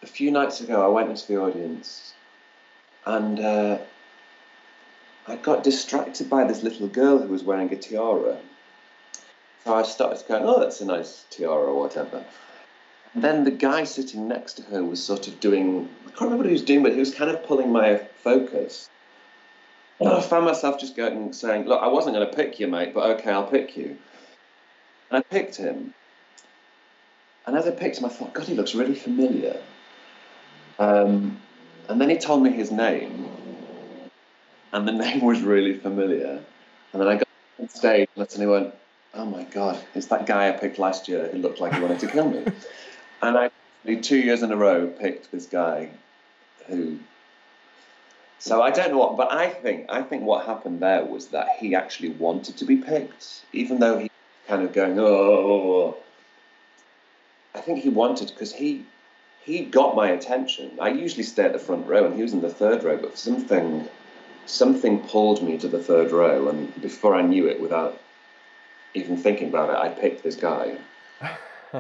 a 0.02 0.08
few 0.08 0.32
nights 0.32 0.62
ago, 0.62 0.84
I 0.84 0.88
went 0.88 1.10
into 1.10 1.28
the 1.28 1.38
audience, 1.38 2.14
and 3.06 3.40
uh, 3.40 3.78
I 5.28 5.36
got 5.38 5.64
distracted 5.64 6.30
by 6.30 6.44
this 6.44 6.64
little 6.64 6.88
girl 6.88 7.20
who 7.20 7.30
was 7.30 7.44
wearing 7.44 7.72
a 7.72 7.78
tiara. 7.78 8.38
So 9.64 9.74
I 9.74 9.84
started 9.84 10.28
going, 10.28 10.44
oh, 10.44 10.60
that's 10.60 10.82
a 10.82 10.86
nice 10.86 11.26
tiara 11.30 11.72
or 11.72 11.80
whatever. 11.80 12.26
And 13.14 13.24
then 13.24 13.44
the 13.46 13.52
guy 13.52 13.86
sitting 13.86 14.28
next 14.28 14.56
to 14.56 14.64
her 14.64 14.84
was 14.84 15.02
sort 15.02 15.28
of 15.28 15.40
doing, 15.40 15.88
I 16.02 16.10
can't 16.10 16.22
remember 16.22 16.38
what 16.44 16.48
he 16.48 16.54
was 16.54 16.64
doing, 16.64 16.84
but 16.84 16.92
he 16.92 17.00
was 17.00 17.14
kind 17.14 17.32
of 17.32 17.44
pulling 17.46 17.72
my 17.72 17.98
focus. 18.24 18.90
And 20.00 20.10
I 20.10 20.20
found 20.20 20.46
myself 20.46 20.80
just 20.80 20.98
going, 20.98 21.32
saying, 21.32 21.66
look, 21.66 21.82
I 21.82 21.88
wasn't 21.88 22.16
going 22.16 22.28
to 22.30 22.36
pick 22.36 22.60
you, 22.60 22.68
mate, 22.68 22.94
but 22.94 23.20
okay, 23.20 23.32
I'll 23.32 23.48
pick 23.48 23.78
you. 23.78 23.98
And 25.14 25.24
I 25.24 25.32
picked 25.32 25.58
him. 25.58 25.94
And 27.46 27.56
as 27.56 27.68
I 27.68 27.72
picked 27.72 28.00
him, 28.00 28.06
I 28.06 28.10
thought, 28.10 28.34
God, 28.34 28.48
he 28.48 28.56
looks 28.56 28.74
really 28.74 28.96
familiar. 28.96 29.62
Um, 30.80 31.40
and 31.88 32.02
then 32.02 32.10
he 32.10 32.18
told 32.18 32.42
me 32.42 32.50
his 32.50 32.72
name, 32.72 33.30
and 34.72 34.88
the 34.88 34.92
name 35.06 35.22
was 35.22 35.40
really 35.42 35.78
familiar. 35.78 36.44
And 36.92 37.02
then 37.02 37.08
I 37.08 37.18
got 37.18 37.28
on 37.60 37.70
stage 37.70 38.10
and 38.16 38.24
I 38.24 38.28
suddenly 38.28 38.52
went, 38.52 38.74
oh 39.14 39.26
my 39.26 39.44
God, 39.44 39.80
it's 39.94 40.08
that 40.08 40.26
guy 40.26 40.50
I 40.50 40.54
picked 40.54 40.80
last 40.80 41.08
year 41.08 41.30
who 41.32 41.38
looked 41.38 41.60
like 41.60 41.76
he 41.76 41.80
wanted 41.82 42.00
to 42.00 42.08
kill 42.08 42.32
me. 42.32 42.44
and 43.22 43.38
I, 43.38 43.52
two 44.02 44.18
years 44.18 44.42
in 44.42 44.52
a 44.52 44.58
row, 44.58 44.88
picked 44.88 45.32
this 45.32 45.46
guy 45.46 45.92
who. 46.66 46.98
So 48.40 48.64
I 48.64 48.72
don't 48.72 48.90
know 48.90 48.98
what, 48.98 49.16
but 49.16 49.32
I 49.32 49.48
think 49.48 49.86
I 49.90 50.02
think 50.02 50.24
what 50.24 50.48
happened 50.48 50.80
there 50.80 51.06
was 51.06 51.28
that 51.28 51.50
he 51.60 51.76
actually 51.76 52.10
wanted 52.10 52.58
to 52.58 52.66
be 52.66 52.78
picked, 52.78 53.46
even 53.54 53.78
though 53.78 54.00
he 54.00 54.10
kind 54.48 54.64
of 54.64 54.74
going, 54.74 54.98
oh. 55.00 55.98
I 57.56 57.62
think 57.62 57.80
he 57.80 57.90
wanted 57.90 58.30
because 58.30 58.54
he 58.54 58.86
he 59.44 59.66
got 59.66 59.96
my 59.96 60.10
attention. 60.10 60.72
I 60.80 60.90
usually 60.90 61.24
stay 61.24 61.44
at 61.44 61.54
the 61.54 61.60
front 61.60 61.86
row, 61.88 62.06
and 62.06 62.16
he 62.16 62.24
was 62.24 62.34
in 62.34 62.42
the 62.42 62.50
third 62.50 62.84
row, 62.84 62.98
but 62.98 63.18
something 63.18 63.88
something 64.46 65.00
pulled 65.08 65.42
me 65.44 65.58
to 65.58 65.68
the 65.68 65.80
third 65.80 66.12
row, 66.12 66.50
and 66.50 66.82
before 66.82 67.16
I 67.16 67.22
knew 67.22 67.48
it, 67.48 67.62
without 67.62 68.00
even 68.94 69.18
thinking 69.18 69.50
about 69.50 69.70
it, 69.70 69.76
I 69.76 69.90
picked 69.90 70.24
this 70.24 70.36
guy. 70.36 70.78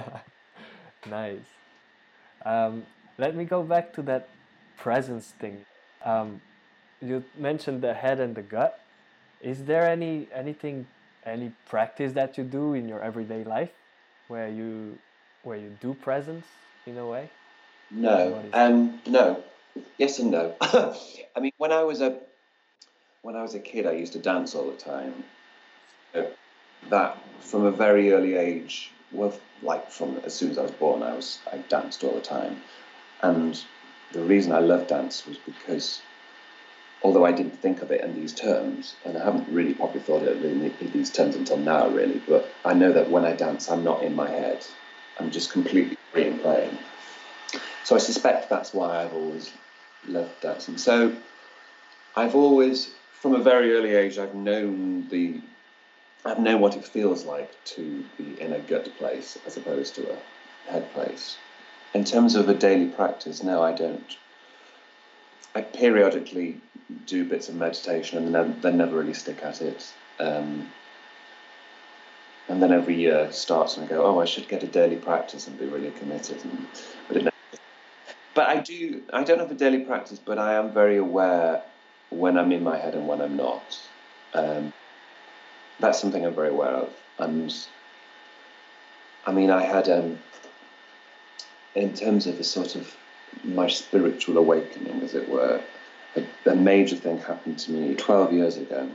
nice. 1.10 1.40
Um, 2.46 2.86
let 3.18 3.36
me 3.36 3.46
go 3.46 3.64
back 3.64 3.94
to 3.94 4.02
that 4.04 4.30
presence 4.78 5.28
thing. 5.40 5.66
Um, 6.04 6.42
you 7.02 7.24
mentioned 7.38 7.82
the 7.82 7.94
head 7.94 8.20
and 8.20 8.36
the 8.36 8.42
gut. 8.42 8.80
Is 9.42 9.66
there 9.66 9.88
any 9.88 10.28
anything, 10.34 10.88
any 11.26 11.52
practice 11.68 12.14
that 12.14 12.38
you 12.38 12.44
do 12.44 12.74
in 12.74 12.88
your 12.88 13.02
everyday 13.02 13.44
life 13.44 13.72
where 14.28 14.50
you 14.50 14.98
where 15.44 15.58
you 15.58 15.72
do 15.82 15.94
presence 15.94 16.46
in 16.86 16.98
a 16.98 17.06
way? 17.06 17.30
No, 17.92 18.44
um, 18.54 19.00
no, 19.06 19.44
yes 19.98 20.20
and 20.20 20.32
no. 20.32 20.56
I 20.62 21.40
mean, 21.40 21.52
when 21.58 21.72
I 21.72 21.84
was 21.84 22.02
a 22.02 22.20
when 23.22 23.36
I 23.36 23.42
was 23.42 23.56
a 23.56 23.60
kid, 23.60 23.86
I 23.86 23.94
used 23.94 24.14
to 24.14 24.20
dance 24.20 24.56
all 24.56 24.70
the 24.70 24.78
time. 24.78 25.24
That 26.90 27.18
from 27.40 27.66
a 27.66 27.72
very 27.72 28.12
early 28.12 28.36
age, 28.36 28.92
well, 29.12 29.34
like 29.62 29.90
from 29.92 30.18
as 30.26 30.34
soon 30.34 30.52
as 30.52 30.58
I 30.58 30.64
was 30.64 30.72
born, 30.72 31.04
I 31.04 31.14
was 31.14 31.40
I 31.52 31.58
danced 31.58 32.04
all 32.04 32.14
the 32.14 32.22
time, 32.22 32.62
and 33.22 33.62
the 34.12 34.22
reason 34.22 34.52
I 34.52 34.60
loved 34.60 34.88
dance 34.88 35.26
was 35.26 35.38
because 35.38 36.02
although 37.04 37.26
I 37.26 37.34
didn't 37.34 37.60
think 37.60 37.82
of 37.82 37.92
it 37.92 38.02
in 38.02 38.16
these 38.16 38.34
terms, 38.34 38.96
and 39.04 39.18
I 39.18 39.24
haven't 39.24 39.50
really 39.50 39.74
probably 39.74 40.00
thought 40.00 40.24
of 40.24 40.44
it 40.44 40.82
in 40.82 40.92
these 40.92 41.12
terms 41.12 41.36
until 41.36 41.58
now, 41.58 41.90
really, 41.90 42.22
but 42.28 42.50
I 42.64 42.74
know 42.74 42.94
that 42.94 43.12
when 43.12 43.26
I 43.26 43.34
dance, 43.34 43.70
I'm 43.70 43.84
not 43.84 44.04
in 44.04 44.16
my 44.16 44.30
head. 44.30 44.66
I'm 45.20 45.30
just 45.30 45.52
completely 45.52 45.98
free 46.12 46.28
and 46.28 46.42
playing. 46.42 46.78
So 47.84 47.96
I 47.96 48.00
suspect 48.00 48.50
that's 48.50 48.74
why 48.74 49.04
I've 49.04 49.14
always 49.14 49.52
loved 50.08 50.42
dancing. 50.42 50.78
So 50.78 51.14
I've 52.16 52.36
always, 52.36 52.92
from 53.12 53.36
a 53.36 53.44
very 53.44 53.74
early 53.74 53.94
age, 53.94 54.18
I've 54.18 54.34
known 54.34 55.10
the, 55.10 55.42
I've 56.24 56.40
known 56.40 56.62
what 56.62 56.78
it 56.78 56.86
feels 56.86 57.26
like 57.26 57.52
to 57.66 58.06
be 58.18 58.40
in 58.40 58.54
a 58.54 58.60
gut 58.60 58.90
place 58.98 59.38
as 59.46 59.58
opposed 59.58 59.96
to 59.96 60.10
a 60.10 60.72
head 60.72 60.92
place. 60.94 61.38
In 61.94 62.06
terms 62.06 62.36
of 62.36 62.48
a 62.48 62.54
daily 62.54 62.88
practice, 62.88 63.44
no, 63.44 63.62
I 63.62 63.74
don't. 63.74 64.18
I 65.54 65.62
periodically 65.62 66.60
do 67.06 67.26
bits 67.26 67.50
of 67.50 67.56
meditation 67.56 68.18
and 68.18 68.60
then, 68.62 68.78
never 68.78 68.98
really 68.98 69.14
stick 69.14 69.44
at 69.44 69.62
it. 69.62 69.94
Um, 70.20 70.72
and 72.50 72.62
then 72.62 72.72
every 72.72 72.96
year 72.96 73.32
starts 73.32 73.78
and 73.78 73.86
I 73.86 73.90
go, 73.90 74.06
oh, 74.06 74.20
I 74.20 74.26
should 74.26 74.48
get 74.48 74.64
a 74.64 74.68
daily 74.68 74.98
practice 74.98 75.48
and 75.48 75.58
be 75.58 75.66
really 75.66 75.92
committed. 75.92 76.44
And, 76.44 76.68
but 77.08 77.18
it 77.18 77.34
but 78.34 78.48
I 78.48 78.60
do. 78.60 79.04
I 79.14 79.24
don't 79.24 79.40
have 79.40 79.52
a 79.52 79.56
daily 79.56 79.80
practice, 79.82 80.20
but 80.24 80.40
I 80.40 80.56
am 80.56 80.74
very 80.74 80.98
aware 80.98 81.62
when 82.10 82.38
I'm 82.38 82.52
in 82.52 82.64
my 82.64 82.78
head 82.78 82.96
and 82.96 83.08
when 83.08 83.22
I'm 83.22 83.38
not. 83.38 83.80
Um, 84.34 84.74
that's 85.80 86.00
something 86.00 86.26
I'm 86.26 86.34
very 86.34 86.50
aware 86.50 86.76
of. 86.76 86.94
And 87.20 87.54
I 89.26 89.32
mean, 89.32 89.52
I 89.52 89.62
had, 89.62 89.88
um, 89.88 90.20
in 91.76 91.94
terms 91.94 92.26
of 92.26 92.40
a 92.40 92.44
sort 92.44 92.76
of 92.76 92.96
my 93.44 93.68
spiritual 93.68 94.38
awakening, 94.38 95.02
as 95.02 95.14
it 95.14 95.30
were, 95.30 95.62
a, 96.16 96.52
a 96.52 96.56
major 96.56 96.96
thing 96.96 97.18
happened 97.18 97.60
to 97.60 97.72
me 97.72 97.96
12 97.96 98.34
years 98.34 98.58
ago. 98.58 98.90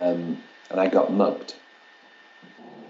Um, 0.00 0.42
and 0.70 0.80
I 0.80 0.88
got 0.88 1.12
mugged 1.12 1.54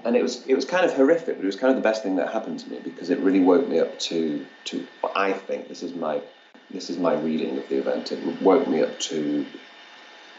and 0.04 0.16
it 0.16 0.22
was 0.22 0.46
it 0.46 0.54
was 0.54 0.64
kind 0.64 0.84
of 0.84 0.92
horrific, 0.94 1.36
but 1.36 1.44
it 1.44 1.46
was 1.46 1.56
kind 1.56 1.70
of 1.70 1.76
the 1.76 1.86
best 1.86 2.02
thing 2.02 2.16
that 2.16 2.32
happened 2.32 2.58
to 2.60 2.70
me 2.70 2.78
because 2.82 3.10
it 3.10 3.18
really 3.20 3.40
woke 3.40 3.68
me 3.68 3.78
up 3.78 3.98
to 3.98 4.44
to 4.64 4.86
I 5.14 5.32
think 5.32 5.68
this 5.68 5.82
is 5.82 5.94
my 5.94 6.20
this 6.70 6.90
is 6.90 6.98
my 6.98 7.14
reading 7.14 7.58
of 7.58 7.68
the 7.68 7.76
event. 7.78 8.12
It 8.12 8.42
woke 8.42 8.66
me 8.66 8.82
up 8.82 8.98
to 9.00 9.46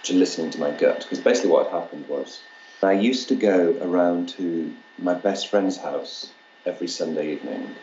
to 0.03 0.13
listening 0.13 0.49
to 0.51 0.59
my 0.59 0.71
gut 0.71 1.01
because 1.01 1.19
basically 1.19 1.51
what 1.51 1.69
had 1.69 1.81
happened 1.81 2.07
was 2.07 2.41
I 2.81 2.93
used 2.93 3.27
to 3.29 3.35
go 3.35 3.77
around 3.81 4.29
to 4.29 4.73
my 4.97 5.13
best 5.13 5.47
friend's 5.47 5.77
house 5.77 6.31
every 6.65 6.87
Sunday 6.87 7.33
evening, 7.33 7.75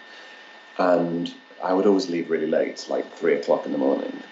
and 0.79 1.33
I 1.63 1.73
would 1.73 1.87
always 1.87 2.09
leave 2.09 2.31
really 2.31 2.49
late, 2.49 2.87
like 2.89 3.13
three 3.15 3.35
o'clock 3.35 3.67
in 3.67 3.73
the 3.73 3.79
morning. 3.79 4.23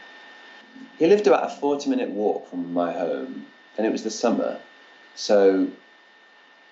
He 0.98 1.06
lived 1.06 1.26
about 1.26 1.50
a 1.50 1.54
forty 1.54 1.90
minute 1.90 2.10
walk 2.10 2.48
from 2.48 2.72
my 2.72 2.92
home, 2.92 3.46
and 3.76 3.86
it 3.86 3.92
was 3.92 4.02
the 4.02 4.10
summer, 4.10 4.58
so 5.14 5.68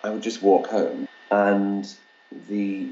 I 0.03 0.11
would 0.11 0.23
just 0.23 0.43
walk 0.43 0.69
home, 0.69 1.09
and 1.31 1.87
the, 2.49 2.89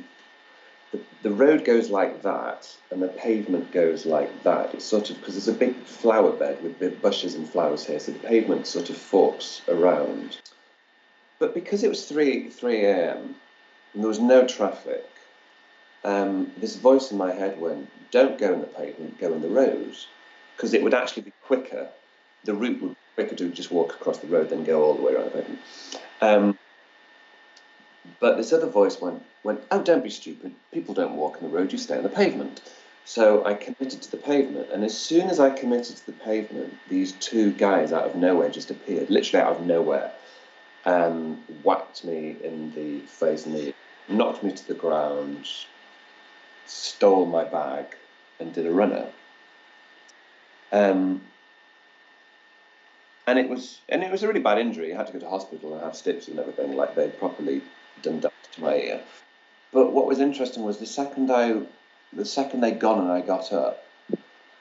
the 0.92 1.00
the 1.22 1.30
road 1.30 1.64
goes 1.64 1.88
like 1.88 2.22
that, 2.22 2.76
and 2.90 3.00
the 3.02 3.08
pavement 3.08 3.72
goes 3.72 4.04
like 4.04 4.42
that. 4.42 4.74
It's 4.74 4.84
sort 4.84 5.08
of 5.08 5.18
because 5.18 5.34
there's 5.34 5.48
a 5.48 5.58
big 5.58 5.74
flower 5.84 6.32
bed 6.32 6.62
with 6.62 6.78
big 6.78 7.00
bushes 7.00 7.34
and 7.34 7.48
flowers 7.48 7.86
here, 7.86 7.98
so 7.98 8.12
the 8.12 8.18
pavement 8.18 8.66
sort 8.66 8.90
of 8.90 8.96
forks 8.98 9.62
around. 9.68 10.36
But 11.38 11.54
because 11.54 11.82
it 11.82 11.88
was 11.88 12.04
three 12.06 12.50
three 12.50 12.84
a.m. 12.84 13.36
and 13.94 14.02
there 14.02 14.08
was 14.08 14.20
no 14.20 14.46
traffic, 14.46 15.08
um, 16.04 16.52
this 16.58 16.76
voice 16.76 17.10
in 17.10 17.16
my 17.16 17.32
head 17.32 17.58
went, 17.58 17.88
"Don't 18.10 18.36
go 18.38 18.52
in 18.52 18.60
the 18.60 18.66
pavement, 18.66 19.18
go 19.18 19.32
in 19.32 19.40
the 19.40 19.48
road," 19.48 19.96
because 20.56 20.74
it 20.74 20.82
would 20.82 20.94
actually 20.94 21.22
be 21.22 21.32
quicker. 21.44 21.88
The 22.44 22.54
route 22.54 22.80
would 22.82 22.90
be 22.90 22.96
quicker 23.14 23.36
to 23.36 23.48
just 23.50 23.70
walk 23.70 23.94
across 23.94 24.18
the 24.18 24.26
road 24.26 24.50
than 24.50 24.64
go 24.64 24.82
all 24.82 24.94
the 24.94 25.02
way 25.02 25.14
around 25.14 25.32
the. 25.32 26.26
Um, 26.26 26.58
but 28.20 28.36
this 28.36 28.52
other 28.52 28.66
voice 28.66 29.00
went, 29.00 29.22
went, 29.44 29.60
oh, 29.70 29.82
don't 29.82 30.04
be 30.04 30.10
stupid. 30.10 30.54
People 30.72 30.94
don't 30.94 31.16
walk 31.16 31.36
on 31.36 31.50
the 31.50 31.56
road, 31.56 31.72
you 31.72 31.78
stay 31.78 31.96
on 31.96 32.02
the 32.02 32.08
pavement. 32.08 32.60
So 33.04 33.44
I 33.44 33.54
committed 33.54 34.02
to 34.02 34.10
the 34.10 34.16
pavement. 34.16 34.70
And 34.70 34.84
as 34.84 34.96
soon 34.96 35.28
as 35.28 35.40
I 35.40 35.50
committed 35.50 35.96
to 35.96 36.06
the 36.06 36.12
pavement, 36.12 36.74
these 36.88 37.12
two 37.12 37.52
guys 37.52 37.92
out 37.92 38.04
of 38.04 38.14
nowhere 38.14 38.48
just 38.48 38.70
appeared, 38.70 39.10
literally 39.10 39.44
out 39.44 39.56
of 39.56 39.66
nowhere, 39.66 40.12
and 40.84 41.38
whacked 41.62 42.04
me 42.04 42.36
in 42.42 42.72
the 42.74 43.00
face 43.06 43.46
and 43.46 43.74
knocked 44.08 44.42
me 44.42 44.52
to 44.52 44.68
the 44.68 44.74
ground, 44.74 45.48
stole 46.66 47.26
my 47.26 47.44
bag, 47.44 47.86
and 48.38 48.52
did 48.52 48.66
a 48.66 48.70
runner. 48.70 49.06
Um, 50.72 51.20
and 53.26 53.38
it 53.38 53.48
was 53.48 53.80
and 53.88 54.02
it 54.02 54.10
was 54.10 54.22
a 54.22 54.28
really 54.28 54.40
bad 54.40 54.58
injury. 54.58 54.92
I 54.92 54.96
had 54.96 55.06
to 55.08 55.12
go 55.12 55.18
to 55.20 55.28
hospital 55.28 55.74
and 55.74 55.82
have 55.82 55.94
stitches 55.94 56.28
and 56.28 56.38
everything. 56.38 56.76
Like 56.76 56.94
they'd 56.94 57.18
properly 57.18 57.62
done 58.02 58.20
that 58.20 58.32
to 58.52 58.60
my 58.60 58.74
ear. 58.74 59.00
But 59.72 59.92
what 59.92 60.06
was 60.06 60.18
interesting 60.18 60.64
was 60.64 60.78
the 60.78 60.86
second 60.86 61.30
I, 61.30 61.62
the 62.12 62.24
second 62.24 62.60
they'd 62.60 62.78
gone 62.78 63.00
and 63.00 63.10
I 63.10 63.22
got 63.22 63.52
up, 63.52 63.84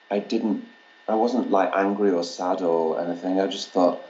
I 0.10 0.20
didn't, 0.20 0.65
I 1.08 1.15
wasn't 1.15 1.51
like 1.51 1.72
angry 1.75 2.12
or 2.12 2.24
sad 2.24 2.62
or 2.62 3.00
anything. 3.01 3.39
I 3.39 3.48
just 3.48 3.70
thought, 3.70 4.01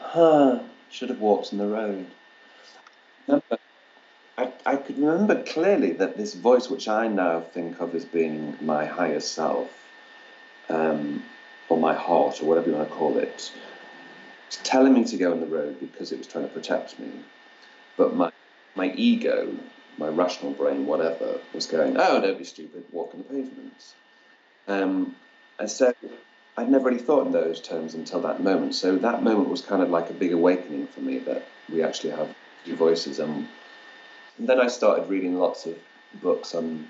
huh, 0.00 0.60
should 0.90 1.10
have 1.10 1.20
walked 1.20 1.52
in 1.52 1.58
the 1.58 1.66
road. 1.68 2.06
Remember, 3.28 3.58
I, 4.36 4.52
I 4.66 4.76
could 4.76 4.98
remember 4.98 5.44
clearly 5.44 5.92
that 5.92 6.16
this 6.16 6.34
voice, 6.34 6.68
which 6.68 6.88
I 6.88 7.06
now 7.06 7.40
think 7.40 7.80
of 7.80 7.94
as 7.94 8.04
being 8.04 8.56
my 8.60 8.84
higher 8.84 9.20
self, 9.20 9.70
um, 10.68 11.22
or 11.68 11.78
my 11.78 11.94
heart, 11.94 12.42
or 12.42 12.46
whatever 12.46 12.70
you 12.70 12.76
want 12.76 12.88
to 12.88 12.94
call 12.94 13.18
it, 13.18 13.52
telling 14.64 14.94
me 14.94 15.04
to 15.04 15.16
go 15.16 15.32
on 15.32 15.40
the 15.40 15.46
road 15.46 15.78
because 15.80 16.12
it 16.12 16.18
was 16.18 16.26
trying 16.26 16.44
to 16.44 16.52
protect 16.52 16.98
me. 16.98 17.10
But 17.96 18.14
my 18.14 18.32
my 18.74 18.92
ego, 18.92 19.54
my 19.98 20.08
rational 20.08 20.52
brain, 20.52 20.86
whatever, 20.86 21.40
was 21.52 21.66
going, 21.66 21.96
oh, 21.98 22.20
don't 22.20 22.38
be 22.38 22.44
stupid, 22.44 22.84
walk 22.92 23.10
on 23.12 23.18
the 23.18 23.24
pavements. 23.24 23.94
Um, 24.68 25.16
and 25.58 25.70
so 25.70 25.92
I'd 26.56 26.70
never 26.70 26.86
really 26.86 27.00
thought 27.00 27.26
in 27.26 27.32
those 27.32 27.60
terms 27.60 27.94
until 27.94 28.20
that 28.20 28.42
moment. 28.42 28.74
So 28.74 28.96
that 28.96 29.22
moment 29.22 29.48
was 29.48 29.62
kind 29.62 29.82
of 29.82 29.90
like 29.90 30.10
a 30.10 30.12
big 30.12 30.32
awakening 30.32 30.86
for 30.88 31.00
me 31.00 31.18
that 31.20 31.46
we 31.72 31.82
actually 31.82 32.10
have 32.10 32.34
two 32.64 32.76
voices. 32.76 33.18
And, 33.18 33.48
and 34.38 34.48
then 34.48 34.60
I 34.60 34.68
started 34.68 35.08
reading 35.08 35.38
lots 35.38 35.66
of 35.66 35.76
books 36.22 36.54
on 36.54 36.86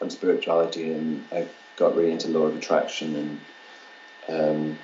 on 0.00 0.10
spirituality, 0.10 0.92
and 0.92 1.24
I 1.32 1.48
got 1.76 1.96
really 1.96 2.12
into 2.12 2.28
law 2.28 2.42
of 2.42 2.56
attraction 2.56 3.16
and 3.16 3.40
um, 4.28 4.78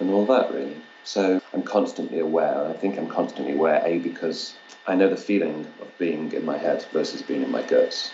and 0.00 0.10
all 0.10 0.26
that 0.26 0.52
really. 0.52 0.76
So 1.04 1.40
I'm 1.52 1.62
constantly 1.62 2.20
aware. 2.20 2.66
I 2.66 2.72
think 2.72 2.98
I'm 2.98 3.08
constantly 3.08 3.52
aware, 3.52 3.82
A, 3.84 3.98
because 3.98 4.54
I 4.86 4.94
know 4.94 5.08
the 5.08 5.16
feeling 5.16 5.66
of 5.80 5.98
being 5.98 6.32
in 6.32 6.44
my 6.44 6.56
head 6.56 6.84
versus 6.92 7.20
being 7.20 7.42
in 7.42 7.50
my 7.50 7.62
guts. 7.62 8.10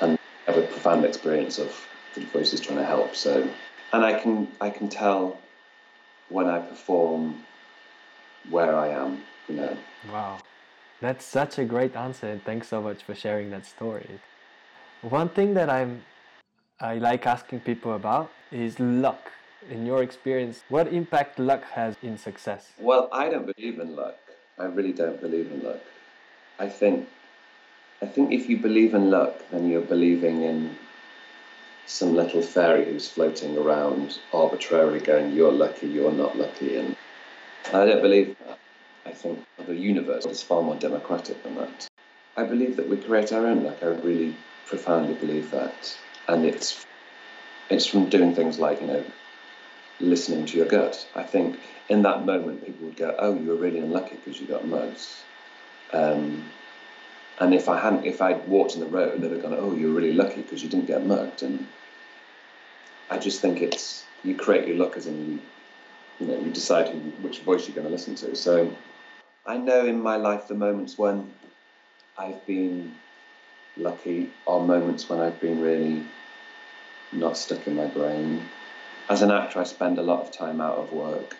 And 0.00 0.18
I 0.46 0.52
have 0.52 0.62
a 0.62 0.66
profound 0.66 1.04
experience 1.04 1.58
of 1.58 1.74
the 2.14 2.22
voices 2.22 2.60
trying 2.60 2.78
to 2.78 2.84
help. 2.84 3.14
So, 3.14 3.48
and 3.92 4.04
I 4.04 4.18
can, 4.18 4.48
I 4.60 4.70
can 4.70 4.88
tell 4.88 5.38
when 6.30 6.46
I 6.46 6.58
perform 6.60 7.44
where 8.48 8.74
I 8.74 8.88
am. 8.88 9.22
You 9.48 9.56
know. 9.56 9.76
Wow, 10.10 10.38
that's 11.00 11.24
such 11.24 11.58
a 11.58 11.64
great 11.64 11.94
answer, 11.94 12.28
and 12.28 12.44
thanks 12.44 12.66
so 12.68 12.82
much 12.82 13.02
for 13.04 13.14
sharing 13.14 13.50
that 13.50 13.64
story. 13.64 14.18
One 15.02 15.28
thing 15.28 15.54
that 15.54 15.70
I'm 15.70 16.02
I 16.80 16.98
like 16.98 17.26
asking 17.26 17.60
people 17.60 17.94
about 17.94 18.30
is 18.50 18.78
luck. 18.78 19.32
In 19.68 19.84
your 19.84 20.02
experience, 20.02 20.62
what 20.68 20.86
impact 20.92 21.38
luck 21.38 21.64
has 21.72 21.96
in 22.02 22.16
success? 22.16 22.72
Well, 22.78 23.08
I 23.12 23.28
don't 23.28 23.50
believe 23.52 23.80
in 23.80 23.96
luck. 23.96 24.16
I 24.58 24.64
really 24.66 24.92
don't 24.92 25.20
believe 25.20 25.50
in 25.50 25.62
luck. 25.64 25.80
I 26.58 26.68
think 26.68 27.08
I 28.00 28.06
think 28.06 28.32
if 28.32 28.48
you 28.48 28.58
believe 28.58 28.94
in 28.94 29.10
luck, 29.10 29.34
then 29.50 29.68
you're 29.68 29.80
believing 29.80 30.42
in 30.42 30.76
some 31.86 32.14
little 32.14 32.42
fairy 32.42 32.84
who's 32.84 33.08
floating 33.08 33.56
around 33.56 34.18
arbitrarily 34.32 35.00
going, 35.00 35.34
You're 35.34 35.52
lucky, 35.52 35.88
you're 35.88 36.12
not 36.12 36.36
lucky 36.36 36.76
and 36.76 36.96
I 37.72 37.86
don't 37.86 38.02
believe 38.02 38.36
that. 38.46 38.58
I 39.04 39.12
think 39.12 39.44
the 39.66 39.74
universe 39.74 40.26
is 40.26 40.42
far 40.42 40.62
more 40.62 40.76
democratic 40.76 41.42
than 41.42 41.56
that. 41.56 41.88
I 42.36 42.44
believe 42.44 42.76
that 42.76 42.88
we 42.88 42.96
create 42.98 43.32
our 43.32 43.46
own 43.46 43.64
luck. 43.64 43.78
I 43.82 43.86
really 43.86 44.36
profoundly 44.66 45.14
believe 45.14 45.50
that. 45.50 45.96
And 46.28 46.44
it's 46.44 46.84
it's 47.70 47.86
from 47.86 48.08
doing 48.08 48.34
things 48.34 48.58
like, 48.58 48.80
you 48.80 48.86
know, 48.86 49.04
listening 50.00 50.46
to 50.46 50.56
your 50.56 50.66
gut. 50.66 51.06
I 51.14 51.22
think 51.22 51.58
in 51.88 52.02
that 52.02 52.26
moment 52.26 52.64
people 52.64 52.86
would 52.86 52.96
go, 52.96 53.14
"Oh, 53.18 53.34
you 53.34 53.48
were 53.48 53.56
really 53.56 53.78
unlucky 53.78 54.16
because 54.16 54.40
you 54.40 54.46
got 54.46 54.66
mugs." 54.66 55.22
Um, 55.92 56.50
and 57.38 57.54
if 57.54 57.68
I 57.68 57.78
hadn't, 57.78 58.04
if 58.04 58.20
I'd 58.22 58.46
walked 58.48 58.74
in 58.74 58.80
the 58.80 58.86
road, 58.86 59.20
they'd 59.20 59.30
have 59.30 59.42
gone, 59.42 59.54
"Oh, 59.54 59.74
you're 59.74 59.90
really 59.90 60.12
lucky 60.12 60.42
because 60.42 60.62
you 60.62 60.68
didn't 60.68 60.86
get 60.86 61.04
mugged." 61.04 61.42
And 61.42 61.66
I 63.10 63.18
just 63.18 63.40
think 63.40 63.62
it's 63.62 64.04
you 64.24 64.34
create 64.34 64.66
your 64.66 64.76
luck 64.76 64.96
as 64.96 65.06
in 65.06 65.40
you, 66.20 66.26
know, 66.26 66.38
you 66.38 66.50
decide 66.50 66.88
who, 66.88 66.98
which 67.22 67.40
voice 67.40 67.66
you're 67.66 67.74
going 67.74 67.86
to 67.86 67.92
listen 67.92 68.14
to. 68.16 68.34
So 68.34 68.74
I 69.44 69.56
know 69.58 69.86
in 69.86 70.00
my 70.00 70.16
life 70.16 70.48
the 70.48 70.54
moments 70.54 70.98
when 70.98 71.32
I've 72.18 72.44
been 72.46 72.94
lucky 73.76 74.30
are 74.46 74.60
moments 74.60 75.08
when 75.08 75.20
I've 75.20 75.40
been 75.40 75.60
really 75.60 76.02
not 77.12 77.36
stuck 77.36 77.66
in 77.66 77.76
my 77.76 77.86
brain. 77.86 78.48
As 79.08 79.22
an 79.22 79.30
actor, 79.30 79.60
I 79.60 79.64
spend 79.64 79.98
a 79.98 80.02
lot 80.02 80.20
of 80.20 80.32
time 80.32 80.60
out 80.60 80.78
of 80.78 80.92
work. 80.92 81.36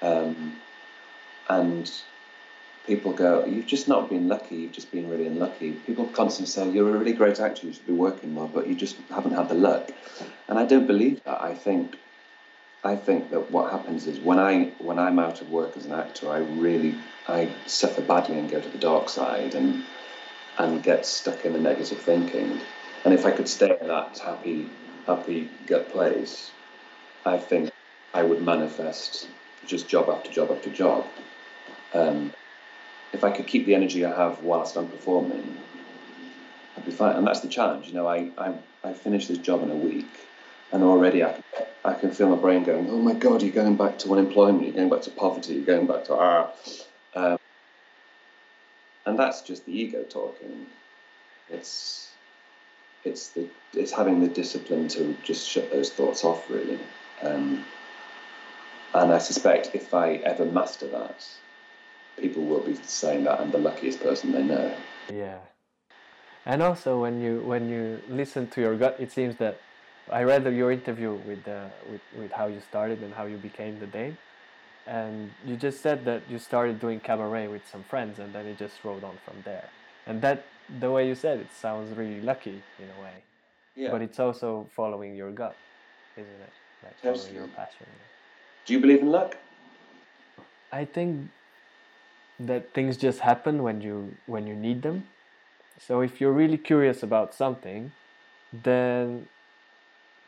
Um, 0.00 0.58
and 1.48 1.90
people 2.86 3.12
go, 3.12 3.44
You've 3.44 3.66
just 3.66 3.88
not 3.88 4.08
been 4.08 4.28
lucky, 4.28 4.56
you've 4.56 4.72
just 4.72 4.90
been 4.90 5.08
really 5.08 5.26
unlucky. 5.26 5.72
People 5.72 6.06
constantly 6.06 6.50
say, 6.50 6.70
You're 6.70 6.94
a 6.94 6.98
really 6.98 7.12
great 7.12 7.38
actor, 7.40 7.66
you 7.66 7.72
should 7.72 7.86
be 7.86 7.92
working 7.92 8.32
more, 8.32 8.48
but 8.48 8.66
you 8.66 8.74
just 8.74 8.96
haven't 9.10 9.32
had 9.32 9.48
the 9.48 9.54
luck. 9.54 9.90
And 10.48 10.58
I 10.58 10.64
don't 10.64 10.86
believe 10.86 11.22
that. 11.24 11.40
I 11.42 11.54
think 11.54 11.96
I 12.84 12.96
think 12.96 13.30
that 13.30 13.52
what 13.52 13.70
happens 13.70 14.06
is 14.08 14.18
when 14.18 14.40
I 14.40 14.72
when 14.78 14.98
I'm 14.98 15.18
out 15.18 15.40
of 15.40 15.50
work 15.50 15.76
as 15.76 15.86
an 15.86 15.92
actor, 15.92 16.30
I 16.30 16.38
really 16.38 16.96
I 17.28 17.50
suffer 17.66 18.02
badly 18.02 18.38
and 18.38 18.50
go 18.50 18.60
to 18.60 18.68
the 18.68 18.78
dark 18.78 19.08
side 19.08 19.54
and 19.54 19.84
and 20.58 20.82
get 20.82 21.06
stuck 21.06 21.44
in 21.44 21.52
the 21.52 21.60
negative 21.60 21.98
thinking. 21.98 22.60
And 23.04 23.14
if 23.14 23.24
I 23.24 23.30
could 23.30 23.48
stay 23.48 23.76
in 23.80 23.88
that 23.88 24.18
happy 24.18 24.68
happy 25.06 25.48
gut 25.66 25.90
place, 25.90 26.50
I 27.24 27.38
think 27.38 27.70
I 28.12 28.22
would 28.22 28.42
manifest 28.42 29.28
just 29.66 29.88
job 29.88 30.08
after 30.08 30.30
job 30.30 30.50
after 30.50 30.70
job. 30.70 31.06
Um, 31.94 32.32
if 33.12 33.24
I 33.24 33.30
could 33.30 33.46
keep 33.46 33.66
the 33.66 33.74
energy 33.74 34.04
I 34.04 34.16
have 34.16 34.42
whilst 34.42 34.76
I'm 34.76 34.88
performing, 34.88 35.56
I'd 36.76 36.84
be 36.84 36.90
fine. 36.90 37.16
And 37.16 37.26
that's 37.26 37.40
the 37.40 37.48
challenge. 37.48 37.88
You 37.88 37.94
know, 37.94 38.06
I 38.06 38.30
I, 38.36 38.54
I 38.82 38.92
finish 38.92 39.26
this 39.28 39.38
job 39.38 39.62
in 39.62 39.70
a 39.70 39.76
week, 39.76 40.10
and 40.72 40.82
already 40.82 41.22
I, 41.22 41.42
I 41.84 41.94
can 41.94 42.10
feel 42.10 42.28
my 42.28 42.40
brain 42.40 42.64
going, 42.64 42.88
oh 42.90 42.98
my 42.98 43.14
God, 43.14 43.42
you're 43.42 43.52
going 43.52 43.76
back 43.76 43.98
to 44.00 44.12
unemployment, 44.12 44.64
you're 44.64 44.74
going 44.74 44.90
back 44.90 45.02
to 45.02 45.10
poverty, 45.10 45.54
you're 45.54 45.64
going 45.64 45.86
back 45.86 46.04
to 46.06 46.14
ah. 46.14 46.50
Um, 47.14 47.38
and 49.04 49.18
that's 49.18 49.42
just 49.42 49.66
the 49.66 49.72
ego 49.72 50.02
talking. 50.04 50.66
It's 51.50 52.08
it's 53.04 53.28
the 53.30 53.48
it's 53.74 53.92
having 53.92 54.20
the 54.20 54.28
discipline 54.28 54.88
to 54.88 55.16
just 55.22 55.48
shut 55.48 55.70
those 55.70 55.90
thoughts 55.90 56.24
off, 56.24 56.48
really. 56.48 56.78
Um, 57.22 57.64
and 58.94 59.12
I 59.12 59.18
suspect 59.18 59.70
if 59.74 59.94
I 59.94 60.16
ever 60.16 60.44
master 60.44 60.88
that, 60.88 61.26
people 62.18 62.44
will 62.44 62.60
be 62.60 62.74
saying 62.74 63.24
that 63.24 63.40
I'm 63.40 63.50
the 63.50 63.58
luckiest 63.58 64.00
person 64.00 64.32
they 64.32 64.42
know. 64.42 64.74
Yeah. 65.12 65.38
And 66.44 66.62
also, 66.62 67.00
when 67.00 67.20
you 67.20 67.40
when 67.40 67.68
you 67.68 68.00
listen 68.08 68.48
to 68.48 68.60
your 68.60 68.76
gut, 68.76 68.96
it 68.98 69.12
seems 69.12 69.36
that 69.36 69.60
I 70.10 70.24
read 70.24 70.44
your 70.52 70.72
interview 70.72 71.12
with, 71.12 71.46
uh, 71.46 71.66
with 71.90 72.00
with 72.18 72.32
how 72.32 72.48
you 72.48 72.60
started 72.60 73.02
and 73.02 73.14
how 73.14 73.26
you 73.26 73.36
became 73.36 73.78
the 73.78 73.86
Dame, 73.86 74.18
and 74.86 75.30
you 75.46 75.56
just 75.56 75.80
said 75.80 76.04
that 76.04 76.22
you 76.28 76.38
started 76.38 76.80
doing 76.80 76.98
cabaret 76.98 77.46
with 77.46 77.62
some 77.70 77.84
friends, 77.84 78.18
and 78.18 78.34
then 78.34 78.46
it 78.46 78.58
just 78.58 78.82
rolled 78.82 79.04
on 79.04 79.16
from 79.24 79.36
there. 79.44 79.68
And 80.06 80.20
that 80.22 80.44
the 80.80 80.90
way 80.90 81.06
you 81.06 81.14
said 81.14 81.38
it 81.38 81.46
sounds 81.54 81.96
really 81.96 82.20
lucky 82.20 82.60
in 82.78 82.88
a 82.98 83.02
way. 83.02 83.22
Yeah. 83.76 83.90
But 83.92 84.02
it's 84.02 84.18
also 84.18 84.66
following 84.74 85.14
your 85.14 85.30
gut, 85.30 85.56
isn't 86.16 86.42
it? 86.48 86.52
Following 87.02 87.34
your 87.34 87.48
passion. 87.48 87.86
Do 88.66 88.72
you 88.72 88.80
believe 88.80 89.00
in 89.00 89.10
luck? 89.10 89.36
I 90.70 90.84
think 90.84 91.30
that 92.38 92.72
things 92.72 92.96
just 92.96 93.20
happen 93.20 93.62
when 93.62 93.80
you 93.80 94.16
when 94.26 94.46
you 94.46 94.54
need 94.54 94.82
them. 94.82 95.06
So 95.78 96.00
if 96.00 96.20
you're 96.20 96.32
really 96.32 96.58
curious 96.58 97.02
about 97.02 97.34
something, 97.34 97.92
then 98.52 99.28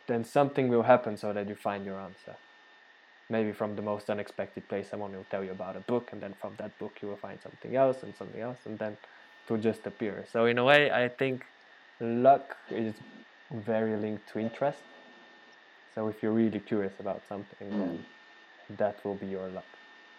then 0.07 0.25
something 0.25 0.69
will 0.69 0.83
happen 0.83 1.17
so 1.17 1.33
that 1.33 1.49
you 1.49 1.55
find 1.55 1.85
your 1.85 1.99
answer. 1.99 2.37
Maybe 3.31 3.53
from 3.53 3.75
the 3.75 3.83
most 3.83 4.11
unexpected 4.11 4.69
place, 4.69 4.91
someone 4.91 5.13
will 5.13 5.27
tell 5.31 5.43
you 5.43 5.53
about 5.53 5.77
a 5.77 5.81
book, 5.81 6.11
and 6.13 6.21
then 6.21 6.35
from 6.41 6.55
that 6.59 6.79
book 6.79 6.93
you 7.01 7.09
will 7.09 7.17
find 7.17 7.39
something 7.41 7.75
else 7.75 8.03
and 8.03 8.15
something 8.15 8.41
else, 8.41 8.59
and 8.67 8.79
then 8.79 8.99
to 9.49 9.57
just 9.57 9.87
appear. 9.87 10.25
So 10.31 10.45
in 10.45 10.59
a 10.59 10.65
way, 10.65 10.91
I 10.91 11.09
think 11.09 11.47
luck 12.01 12.57
is 12.71 12.95
very 13.51 13.97
linked 13.97 14.29
to 14.33 14.39
interest. 14.39 14.83
So 15.95 16.09
if 16.09 16.23
you're 16.23 16.33
really 16.33 16.61
curious 16.61 16.93
about 16.99 17.23
something, 17.29 17.69
mm. 17.69 17.79
then 17.79 18.05
that 18.79 19.05
will 19.05 19.15
be 19.15 19.27
your 19.27 19.49
luck. 19.49 19.65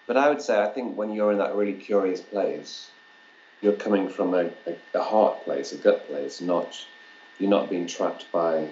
But 0.07 0.17
I 0.17 0.29
would 0.29 0.41
say, 0.41 0.61
I 0.61 0.67
think 0.67 0.95
when 0.95 1.13
you're 1.13 1.31
in 1.31 1.39
that 1.39 1.55
really 1.55 1.73
curious 1.73 2.21
place, 2.21 2.89
you're 3.61 3.73
coming 3.73 4.07
from 4.07 4.33
a, 4.33 4.45
a, 4.67 4.75
a 4.93 5.03
heart 5.03 5.43
place, 5.43 5.71
a 5.71 5.77
gut 5.77 6.07
place, 6.07 6.41
not 6.41 6.85
you're 7.39 7.49
not 7.49 7.69
being 7.69 7.87
trapped 7.87 8.31
by. 8.31 8.67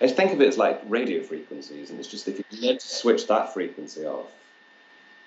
I 0.00 0.08
think 0.08 0.32
of 0.32 0.40
it 0.40 0.48
as 0.48 0.58
like 0.58 0.80
radio 0.86 1.22
frequencies, 1.22 1.90
and 1.90 1.98
it's 1.98 2.08
just 2.08 2.28
if 2.28 2.38
you 2.38 2.60
need 2.60 2.80
to 2.80 2.86
switch 2.86 3.26
that 3.28 3.54
frequency 3.54 4.04
off, 4.04 4.30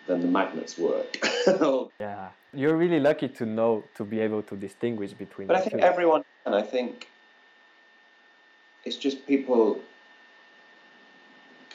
then 0.07 0.21
the 0.21 0.27
magnets 0.27 0.77
work. 0.77 1.17
yeah, 1.99 2.29
you're 2.53 2.75
really 2.75 2.99
lucky 2.99 3.27
to 3.29 3.45
know 3.45 3.83
to 3.95 4.03
be 4.03 4.19
able 4.19 4.43
to 4.43 4.55
distinguish 4.55 5.13
between. 5.13 5.47
But 5.47 5.57
I 5.57 5.61
think 5.61 5.73
two. 5.73 5.79
everyone, 5.79 6.23
and 6.45 6.53
I 6.53 6.61
think 6.61 7.09
it's 8.83 8.97
just 8.97 9.25
people 9.25 9.79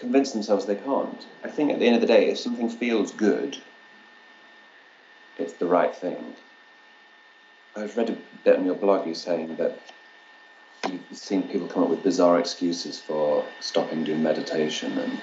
convince 0.00 0.32
themselves 0.32 0.66
they 0.66 0.74
can't. 0.76 1.26
I 1.44 1.48
think 1.48 1.70
at 1.70 1.78
the 1.78 1.86
end 1.86 1.94
of 1.94 2.00
the 2.00 2.06
day, 2.06 2.30
if 2.30 2.38
something 2.38 2.68
feels 2.68 3.12
good, 3.12 3.56
it's 5.38 5.52
the 5.54 5.66
right 5.66 5.94
thing. 5.94 6.34
I've 7.76 7.96
read 7.96 8.10
a 8.10 8.16
bit 8.44 8.58
on 8.58 8.64
your 8.64 8.74
blog 8.74 9.06
you 9.06 9.14
saying 9.14 9.56
that 9.56 9.78
you've 10.88 11.02
seen 11.12 11.42
people 11.44 11.68
come 11.68 11.84
up 11.84 11.90
with 11.90 12.02
bizarre 12.02 12.38
excuses 12.40 12.98
for 12.98 13.44
stopping 13.60 14.02
doing 14.02 14.22
meditation 14.22 14.98
and 14.98 15.20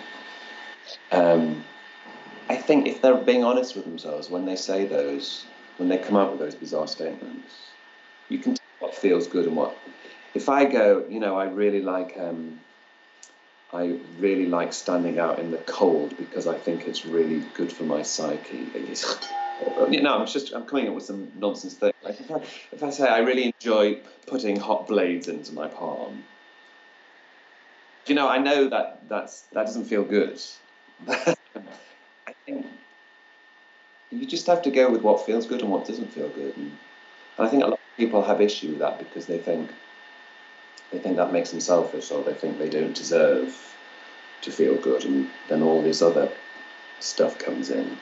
um, 1.12 1.63
I 2.50 2.56
think 2.56 2.88
if 2.88 3.02
they're 3.02 3.16
being 3.16 3.44
honest 3.44 3.76
with 3.76 3.86
themselves 3.86 4.30
when 4.30 4.46
they 4.46 4.56
say 4.56 4.86
those, 4.86 5.46
when 5.78 5.90
they 5.90 5.98
come 5.98 6.16
out 6.16 6.32
with 6.32 6.40
those 6.40 6.56
bizarre 6.56 6.88
statements, 6.88 7.54
you 8.30 8.40
can 8.40 8.54
tell 8.54 8.88
what 8.88 8.96
feels 8.96 9.28
good 9.28 9.48
and 9.48 9.56
what. 9.56 9.78
If 10.34 10.48
I 10.50 10.66
go, 10.66 11.06
you 11.10 11.20
know, 11.20 11.38
I 11.38 11.46
really 11.46 11.82
like, 11.82 12.16
um, 12.18 12.60
I 13.73 13.99
really 14.19 14.45
like 14.45 14.71
standing 14.71 15.19
out 15.19 15.39
in 15.39 15.51
the 15.51 15.58
cold 15.58 16.15
because 16.17 16.47
I 16.47 16.58
think 16.58 16.88
it's 16.88 17.06
really 17.06 17.43
good 17.53 17.71
for 17.71 17.84
my 17.84 18.01
psyche. 18.01 18.65
you 19.89 20.01
know, 20.01 20.17
I'm 20.17 20.25
just 20.25 20.53
I'm 20.53 20.65
coming 20.65 20.88
up 20.88 20.95
with 20.95 21.03
some 21.03 21.32
nonsense 21.38 21.73
thing. 21.73 21.91
Like 22.01 22.19
if 22.19 22.32
I, 22.32 22.36
if 22.71 22.84
I 22.84 22.89
say 22.91 23.08
I 23.08 23.19
really 23.19 23.53
enjoy 23.60 23.95
putting 24.25 24.58
hot 24.58 24.88
blades 24.88 25.27
into 25.27 25.53
my 25.53 25.67
palm, 25.67 26.23
you 28.06 28.15
know, 28.15 28.30
I 28.30 28.38
know 28.38 28.69
that 28.69 29.10
that's 29.10 29.41
that 29.51 29.65
doesn't 29.65 29.86
feel 29.86 30.03
good. 30.03 30.39
I 31.08 31.36
think 32.45 32.65
you 34.12 34.25
just 34.25 34.47
have 34.47 34.62
to 34.62 34.71
go 34.71 34.89
with 34.89 35.01
what 35.01 35.25
feels 35.25 35.45
good 35.45 35.62
and 35.62 35.69
what 35.69 35.86
doesn't 35.86 36.13
feel 36.13 36.30
good. 36.30 36.56
And, 36.56 36.77
and 37.38 37.47
I 37.47 37.49
think 37.49 37.63
a 37.63 37.67
lot 37.67 37.73
of 37.73 37.97
people 37.97 38.23
have 38.23 38.39
issue 38.39 38.69
with 38.69 38.80
that 38.80 38.97
because 38.99 39.25
they 39.25 39.39
think 39.39 39.71
they 40.91 41.00
think 41.00 41.17
that 41.17 41.34
makes 41.34 41.52
them 41.52 41.60
selfish 41.60 42.12
or 42.12 42.23
they 42.23 42.34
think 42.34 42.58
they 42.58 42.69
don't 42.69 42.95
deserve 42.95 43.76
to 44.41 44.52
feel 44.52 44.76
good 44.76 45.04
and 45.06 45.30
then 45.50 45.62
all 45.62 45.82
this 45.82 46.02
other 46.02 46.32
stuff 47.00 47.38
comes 47.38 47.69
in. 47.69 47.97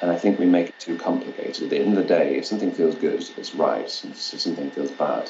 And 0.00 0.10
I 0.10 0.16
think 0.16 0.38
we 0.38 0.46
make 0.46 0.68
it 0.68 0.78
too 0.78 0.96
complicated. 0.96 1.64
At 1.64 1.70
the 1.70 1.78
end 1.78 1.96
of 1.96 2.02
the 2.02 2.08
day, 2.08 2.36
if 2.36 2.46
something 2.46 2.70
feels 2.70 2.94
good, 2.94 3.28
it's 3.36 3.54
right. 3.54 3.84
If 3.84 4.16
something 4.16 4.70
feels 4.70 4.92
bad, 4.92 5.28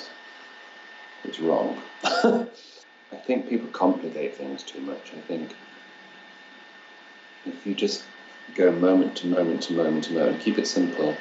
it's 1.24 1.40
wrong. 1.40 1.80
I 2.04 3.16
think 3.26 3.48
people 3.48 3.68
complicate 3.68 4.36
things 4.36 4.62
too 4.62 4.80
much. 4.80 5.12
I 5.16 5.20
think 5.20 5.54
if 7.46 7.66
you 7.66 7.74
just 7.74 8.04
go 8.54 8.72
moment 8.72 9.16
to 9.16 9.26
moment 9.26 9.62
to 9.62 9.72
moment 9.72 10.04
to 10.04 10.12
moment. 10.12 10.40
Keep 10.40 10.58
it 10.58 10.66
simple. 10.66 11.16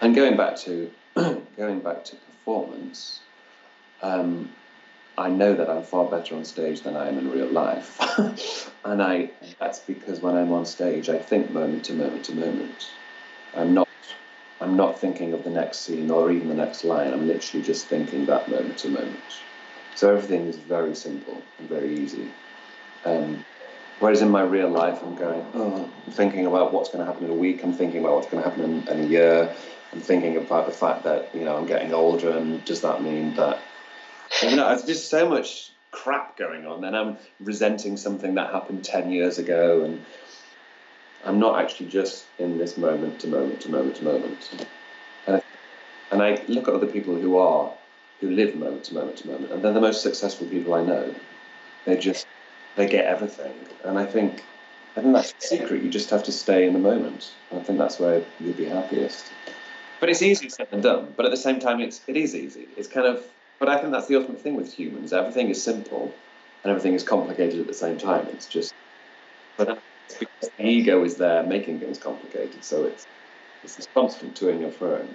And 0.00 0.14
going 0.14 0.36
back 0.36 0.56
to 0.58 0.90
going 1.56 1.80
back 1.80 2.04
to 2.04 2.16
performance, 2.16 3.20
um, 4.02 4.50
I 5.18 5.30
know 5.30 5.54
that 5.54 5.70
I'm 5.70 5.82
far 5.82 6.10
better 6.10 6.36
on 6.36 6.44
stage 6.44 6.82
than 6.82 6.96
I 6.96 7.08
am 7.08 7.18
in 7.18 7.30
real 7.30 7.48
life, 7.48 7.98
and 8.84 9.02
I 9.02 9.30
that's 9.58 9.78
because 9.80 10.20
when 10.20 10.36
I'm 10.36 10.52
on 10.52 10.66
stage, 10.66 11.08
I 11.08 11.18
think 11.18 11.50
moment 11.50 11.84
to 11.86 11.94
moment 11.94 12.24
to 12.26 12.34
moment. 12.34 12.90
I'm 13.54 13.72
not 13.72 13.88
I'm 14.60 14.76
not 14.76 15.00
thinking 15.00 15.32
of 15.32 15.44
the 15.44 15.50
next 15.50 15.80
scene 15.80 16.10
or 16.10 16.30
even 16.30 16.48
the 16.48 16.54
next 16.54 16.84
line. 16.84 17.12
I'm 17.12 17.26
literally 17.26 17.64
just 17.64 17.86
thinking 17.86 18.26
that 18.26 18.48
moment 18.48 18.78
to 18.78 18.88
moment. 18.88 19.18
So 19.94 20.14
everything 20.14 20.46
is 20.46 20.56
very 20.56 20.94
simple 20.94 21.40
and 21.58 21.68
very 21.68 21.94
easy. 21.94 22.28
Um, 23.04 23.44
whereas 23.98 24.20
in 24.20 24.30
my 24.30 24.42
real 24.42 24.68
life, 24.68 24.98
I'm 25.02 25.14
going, 25.14 25.44
oh, 25.54 25.90
I'm 26.06 26.12
thinking 26.12 26.46
about 26.46 26.72
what's 26.72 26.90
going 26.90 27.04
to 27.04 27.10
happen 27.10 27.24
in 27.24 27.30
a 27.30 27.34
week. 27.34 27.62
I'm 27.62 27.72
thinking 27.72 28.00
about 28.00 28.16
what's 28.16 28.26
going 28.26 28.42
to 28.42 28.48
happen 28.48 28.64
in, 28.64 28.88
in 28.88 29.04
a 29.04 29.08
year. 29.08 29.54
I'm 29.92 30.00
thinking 30.00 30.36
about 30.36 30.66
the 30.66 30.72
fact 30.72 31.04
that 31.04 31.34
you 31.34 31.44
know 31.44 31.56
I'm 31.56 31.66
getting 31.66 31.94
older, 31.94 32.36
and 32.36 32.62
does 32.64 32.82
that 32.82 33.02
mean 33.02 33.34
that 33.34 33.62
know, 34.56 34.68
there's 34.68 34.84
just 34.84 35.08
so 35.08 35.28
much 35.28 35.72
crap 35.90 36.36
going 36.36 36.66
on, 36.66 36.84
and 36.84 36.96
I'm 36.96 37.16
resenting 37.40 37.96
something 37.96 38.34
that 38.34 38.52
happened 38.52 38.84
ten 38.84 39.10
years 39.10 39.38
ago, 39.38 39.82
and 39.84 40.04
I'm 41.24 41.38
not 41.38 41.58
actually 41.60 41.88
just 41.88 42.26
in 42.38 42.58
this 42.58 42.76
moment 42.76 43.20
to 43.20 43.28
moment 43.28 43.62
to 43.62 43.70
moment 43.70 43.96
to 43.96 44.04
moment. 44.04 44.66
And 45.26 45.36
I, 45.36 45.42
and 46.10 46.22
I 46.22 46.42
look 46.48 46.68
at 46.68 46.74
other 46.74 46.86
people 46.86 47.16
who 47.16 47.38
are, 47.38 47.72
who 48.20 48.30
live 48.30 48.54
moment 48.56 48.84
to 48.84 48.94
moment 48.94 49.16
to 49.18 49.28
moment, 49.28 49.52
and 49.52 49.62
they're 49.62 49.72
the 49.72 49.80
most 49.80 50.02
successful 50.02 50.46
people 50.46 50.74
I 50.74 50.84
know. 50.84 51.14
They 51.84 51.96
just, 51.96 52.26
they 52.76 52.86
get 52.88 53.06
everything, 53.06 53.54
and 53.84 53.98
I 53.98 54.04
think, 54.04 54.42
I 54.96 55.00
think 55.00 55.14
that's 55.14 55.32
the 55.32 55.46
secret. 55.46 55.82
You 55.82 55.90
just 55.90 56.10
have 56.10 56.24
to 56.24 56.32
stay 56.32 56.66
in 56.66 56.72
the 56.72 56.78
moment. 56.78 57.32
I 57.52 57.60
think 57.60 57.78
that's 57.78 57.98
where 57.98 58.22
you'll 58.40 58.54
be 58.54 58.66
happiest. 58.66 59.26
But 59.98 60.10
it's 60.10 60.20
easy 60.20 60.48
said 60.50 60.70
than 60.70 60.82
done. 60.82 61.14
But 61.16 61.24
at 61.24 61.30
the 61.30 61.38
same 61.38 61.58
time, 61.58 61.80
it's 61.80 62.02
it 62.06 62.16
is 62.16 62.34
easy. 62.34 62.68
It's 62.76 62.88
kind 62.88 63.06
of. 63.06 63.24
But 63.58 63.68
I 63.68 63.78
think 63.78 63.92
that's 63.92 64.06
the 64.06 64.16
ultimate 64.16 64.40
thing 64.40 64.56
with 64.56 64.72
humans. 64.72 65.12
Everything 65.12 65.48
is 65.48 65.62
simple, 65.62 66.12
and 66.62 66.70
everything 66.70 66.94
is 66.94 67.02
complicated 67.02 67.60
at 67.60 67.66
the 67.66 67.74
same 67.74 67.98
time. 67.98 68.26
It's 68.28 68.46
just. 68.46 68.74
But 69.56 69.78
it's 70.08 70.18
because 70.18 70.50
the 70.58 70.66
ego 70.66 71.04
is 71.04 71.16
there 71.16 71.42
making 71.42 71.80
things 71.80 71.98
complicated. 71.98 72.62
So 72.62 72.84
it's 72.84 73.06
it's 73.64 73.76
this 73.76 73.88
constant 73.94 74.38
toing 74.38 74.64
and 74.64 74.72
froing. 74.72 75.08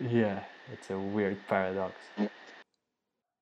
Yeah, 0.00 0.44
it's 0.72 0.90
a 0.90 0.98
weird 0.98 1.38
paradox. 1.48 1.94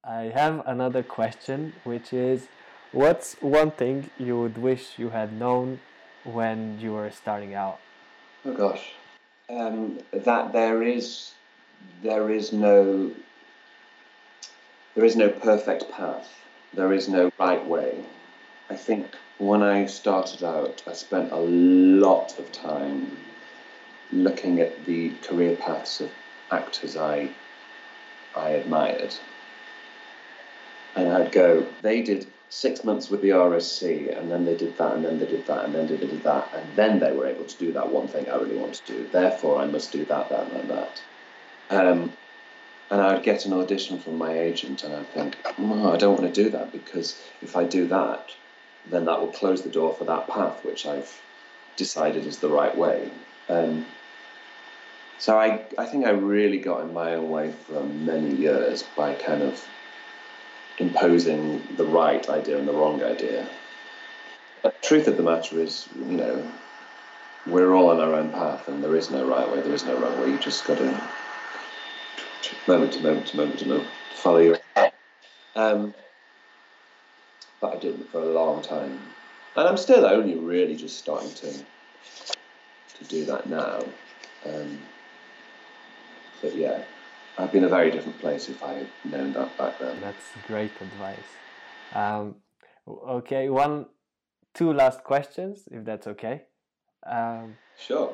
I 0.04 0.32
have 0.34 0.66
another 0.66 1.02
question, 1.02 1.74
which 1.84 2.12
is, 2.12 2.48
what's 2.90 3.34
one 3.40 3.70
thing 3.70 4.10
you 4.18 4.38
would 4.40 4.58
wish 4.58 4.98
you 4.98 5.10
had 5.10 5.32
known 5.32 5.78
when 6.24 6.80
you 6.80 6.92
were 6.92 7.10
starting 7.10 7.54
out? 7.54 7.78
Oh 8.44 8.52
gosh, 8.52 8.92
um, 9.48 9.98
that 10.12 10.52
there 10.52 10.82
is 10.82 11.34
there 12.02 12.30
is 12.30 12.52
no 12.52 13.12
there 14.94 15.04
is 15.04 15.16
no 15.16 15.28
perfect 15.28 15.90
path. 15.90 16.28
There 16.74 16.92
is 16.92 17.08
no 17.08 17.30
right 17.38 17.64
way. 17.66 18.04
I 18.70 18.76
think 18.76 19.06
when 19.38 19.62
I 19.62 19.86
started 19.86 20.44
out, 20.44 20.82
I 20.86 20.92
spent 20.92 21.32
a 21.32 21.36
lot 21.36 22.38
of 22.38 22.52
time 22.52 23.16
looking 24.10 24.60
at 24.60 24.84
the 24.84 25.10
career 25.22 25.56
paths 25.56 26.00
of 26.00 26.10
actors 26.50 26.96
I 26.96 27.30
I 28.34 28.50
admired. 28.50 29.14
And 30.94 31.08
I'd 31.08 31.32
go, 31.32 31.66
they 31.80 32.02
did 32.02 32.26
six 32.48 32.84
months 32.84 33.08
with 33.08 33.22
the 33.22 33.30
RSC, 33.30 34.16
and 34.16 34.30
then 34.30 34.44
they 34.44 34.56
did 34.56 34.76
that, 34.76 34.94
and 34.94 35.04
then 35.04 35.18
they 35.18 35.26
did 35.26 35.46
that, 35.46 35.64
and 35.64 35.74
then 35.74 35.86
they 35.86 35.96
did 35.96 36.22
that, 36.22 36.48
and 36.54 36.76
then 36.76 36.98
they 36.98 37.12
were 37.12 37.26
able 37.26 37.44
to 37.44 37.58
do 37.58 37.72
that 37.72 37.90
one 37.90 38.08
thing 38.08 38.28
I 38.28 38.36
really 38.36 38.56
want 38.56 38.74
to 38.74 38.92
do. 38.92 39.08
Therefore, 39.10 39.58
I 39.58 39.66
must 39.66 39.90
do 39.90 40.04
that, 40.04 40.28
that, 40.28 40.52
and 40.52 40.70
that. 40.70 41.02
Um, 41.70 42.12
and 42.92 43.00
I'd 43.00 43.22
get 43.22 43.46
an 43.46 43.54
audition 43.54 43.98
from 43.98 44.18
my 44.18 44.38
agent, 44.38 44.84
and 44.84 44.94
I'd 44.94 45.08
think, 45.08 45.38
no, 45.58 45.94
I 45.94 45.96
don't 45.96 46.20
want 46.20 46.32
to 46.32 46.42
do 46.44 46.50
that 46.50 46.72
because 46.72 47.18
if 47.40 47.56
I 47.56 47.64
do 47.64 47.88
that, 47.88 48.28
then 48.90 49.06
that 49.06 49.18
will 49.18 49.32
close 49.32 49.62
the 49.62 49.70
door 49.70 49.94
for 49.94 50.04
that 50.04 50.28
path, 50.28 50.62
which 50.62 50.84
I've 50.84 51.10
decided 51.76 52.26
is 52.26 52.40
the 52.40 52.50
right 52.50 52.76
way. 52.76 53.10
Um, 53.48 53.86
so 55.18 55.38
I, 55.38 55.64
I 55.78 55.86
think 55.86 56.04
I 56.04 56.10
really 56.10 56.58
got 56.58 56.82
in 56.82 56.92
my 56.92 57.14
own 57.14 57.30
way 57.30 57.52
for 57.52 57.82
many 57.82 58.34
years 58.34 58.84
by 58.94 59.14
kind 59.14 59.42
of 59.42 59.66
imposing 60.76 61.62
the 61.78 61.86
right 61.86 62.28
idea 62.28 62.58
and 62.58 62.68
the 62.68 62.74
wrong 62.74 63.02
idea. 63.02 63.48
The 64.64 64.74
truth 64.82 65.08
of 65.08 65.16
the 65.16 65.22
matter 65.22 65.58
is, 65.58 65.88
you 65.96 66.18
know, 66.18 66.52
we're 67.46 67.72
all 67.72 67.88
on 67.88 68.00
our 68.00 68.12
own 68.12 68.32
path, 68.32 68.68
and 68.68 68.84
there 68.84 68.96
is 68.96 69.10
no 69.10 69.26
right 69.26 69.50
way, 69.50 69.62
there 69.62 69.72
is 69.72 69.86
no 69.86 69.98
wrong 69.98 70.20
way. 70.20 70.28
You 70.28 70.38
just 70.38 70.66
got 70.66 70.76
to 70.76 71.02
moment 72.66 72.92
to 72.92 73.02
moment 73.02 73.26
to 73.26 73.36
moment 73.36 73.58
to 73.58 73.66
moment 73.68 73.88
follow 74.14 74.38
your. 74.38 74.58
Um, 75.54 75.94
but 77.60 77.76
I 77.76 77.78
didn't 77.78 78.10
for 78.10 78.20
a 78.20 78.32
long 78.32 78.62
time, 78.62 78.98
and 79.56 79.68
I'm 79.68 79.76
still 79.76 80.04
only 80.06 80.34
really 80.34 80.76
just 80.76 80.98
starting 80.98 81.32
to 81.34 81.52
to 81.52 83.04
do 83.08 83.24
that 83.26 83.48
now. 83.48 83.84
Um, 84.46 84.78
but 86.40 86.56
yeah, 86.56 86.82
I'd 87.38 87.52
be 87.52 87.58
in 87.58 87.64
a 87.64 87.68
very 87.68 87.90
different 87.90 88.18
place 88.18 88.48
if 88.48 88.62
I 88.62 88.74
had 88.74 88.86
known 89.04 89.32
that 89.32 89.56
back 89.56 89.78
then. 89.78 90.00
That's 90.00 90.26
great 90.46 90.72
advice. 90.80 91.30
Um, 91.94 92.36
okay, 92.88 93.48
one, 93.48 93.86
two 94.54 94.72
last 94.72 95.04
questions, 95.04 95.68
if 95.70 95.84
that's 95.84 96.06
okay. 96.06 96.42
Um, 97.06 97.56
Sure. 97.78 98.12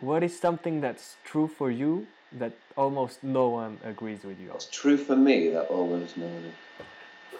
what 0.00 0.22
is 0.22 0.38
something 0.38 0.80
that's 0.80 1.16
true 1.24 1.48
for 1.48 1.70
you 1.70 2.06
that 2.38 2.52
almost 2.76 3.22
no 3.22 3.48
one 3.48 3.78
agrees 3.84 4.24
with 4.24 4.40
you 4.40 4.50
on? 4.50 4.56
It's 4.56 4.66
true 4.66 4.96
for 4.96 5.16
me 5.16 5.50
that 5.50 5.66
always 5.66 6.16
no 6.16 6.26
one. 6.26 6.52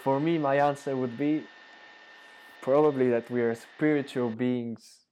For 0.03 0.21
me, 0.21 0.39
my 0.39 0.57
answer 0.57 0.97
would 0.97 1.17
be 1.17 1.43
probably 2.61 3.09
that 3.11 3.31
we 3.31 3.41
are 3.43 3.55
spiritual 3.55 4.31
beings 4.31 5.07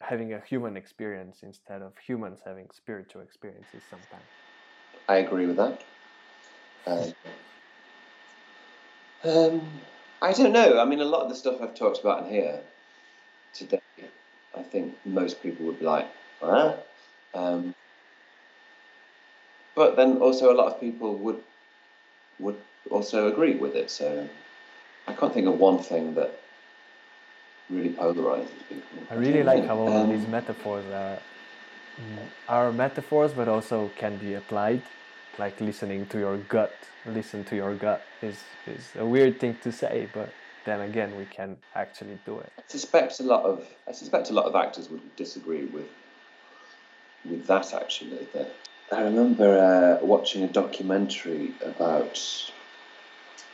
having 0.00 0.34
a 0.34 0.40
human 0.40 0.76
experience 0.76 1.38
instead 1.42 1.82
of 1.82 1.92
humans 1.98 2.40
having 2.44 2.66
spiritual 2.72 3.22
experiences 3.22 3.82
sometimes. 3.88 4.24
I 5.08 5.16
agree 5.16 5.46
with 5.46 5.56
that. 5.56 5.82
Um, 6.86 7.12
um, 9.24 9.80
I 10.20 10.32
don't 10.32 10.52
know. 10.52 10.78
I 10.78 10.84
mean, 10.84 11.00
a 11.00 11.04
lot 11.04 11.22
of 11.22 11.28
the 11.28 11.34
stuff 11.34 11.60
I've 11.60 11.74
talked 11.74 12.00
about 12.00 12.24
in 12.24 12.30
here 12.30 12.60
today, 13.54 13.80
I 14.56 14.62
think 14.62 14.94
most 15.04 15.42
people 15.42 15.66
would 15.66 15.78
be 15.78 15.84
like, 15.86 16.06
huh? 16.40 16.76
Um, 17.34 17.74
but 19.74 19.96
then 19.96 20.18
also 20.18 20.52
a 20.52 20.56
lot 20.56 20.72
of 20.72 20.80
people 20.80 21.16
would 21.16 21.40
would 22.38 22.56
also 22.90 23.28
agree 23.32 23.54
with 23.54 23.74
it. 23.74 23.90
So 23.90 24.28
I 25.06 25.12
can't 25.12 25.32
think 25.32 25.46
of 25.46 25.58
one 25.58 25.78
thing 25.78 26.14
that 26.14 26.30
really 27.70 27.90
polarizes 27.90 28.48
people. 28.68 28.98
I 29.10 29.14
really 29.14 29.42
like 29.42 29.64
how 29.66 29.78
all 29.78 29.88
Um, 29.88 30.10
these 30.10 30.26
metaphors 30.26 30.86
are, 30.86 31.18
mm, 32.00 32.18
are 32.48 32.72
metaphors, 32.72 33.32
but 33.32 33.48
also 33.48 33.88
can 33.96 34.16
be 34.18 34.34
applied. 34.34 34.82
Like 35.38 35.60
listening 35.60 36.06
to 36.06 36.18
your 36.18 36.36
gut, 36.36 36.88
listen 37.06 37.44
to 37.44 37.56
your 37.56 37.74
gut 37.74 38.06
is, 38.22 38.38
is 38.66 38.94
a 38.96 39.04
weird 39.04 39.40
thing 39.40 39.56
to 39.62 39.72
say, 39.72 40.06
but 40.12 40.30
then 40.64 40.80
again, 40.80 41.16
we 41.16 41.24
can 41.24 41.56
actually 41.74 42.18
do 42.24 42.38
it. 42.38 42.52
I 42.58 42.62
suspect 42.68 43.20
a 43.20 43.24
lot 43.24 43.44
of 43.44 43.66
I 43.88 43.92
suspect 43.92 44.30
a 44.30 44.32
lot 44.32 44.46
of 44.46 44.54
actors 44.54 44.88
would 44.90 45.16
disagree 45.16 45.64
with 45.66 45.88
with 47.24 47.46
that 47.46 47.74
actually. 47.74 48.28
That 48.32 48.54
I 48.92 49.02
remember 49.02 49.58
uh, 50.02 50.04
watching 50.04 50.44
a 50.44 50.48
documentary 50.48 51.52
about 51.62 52.20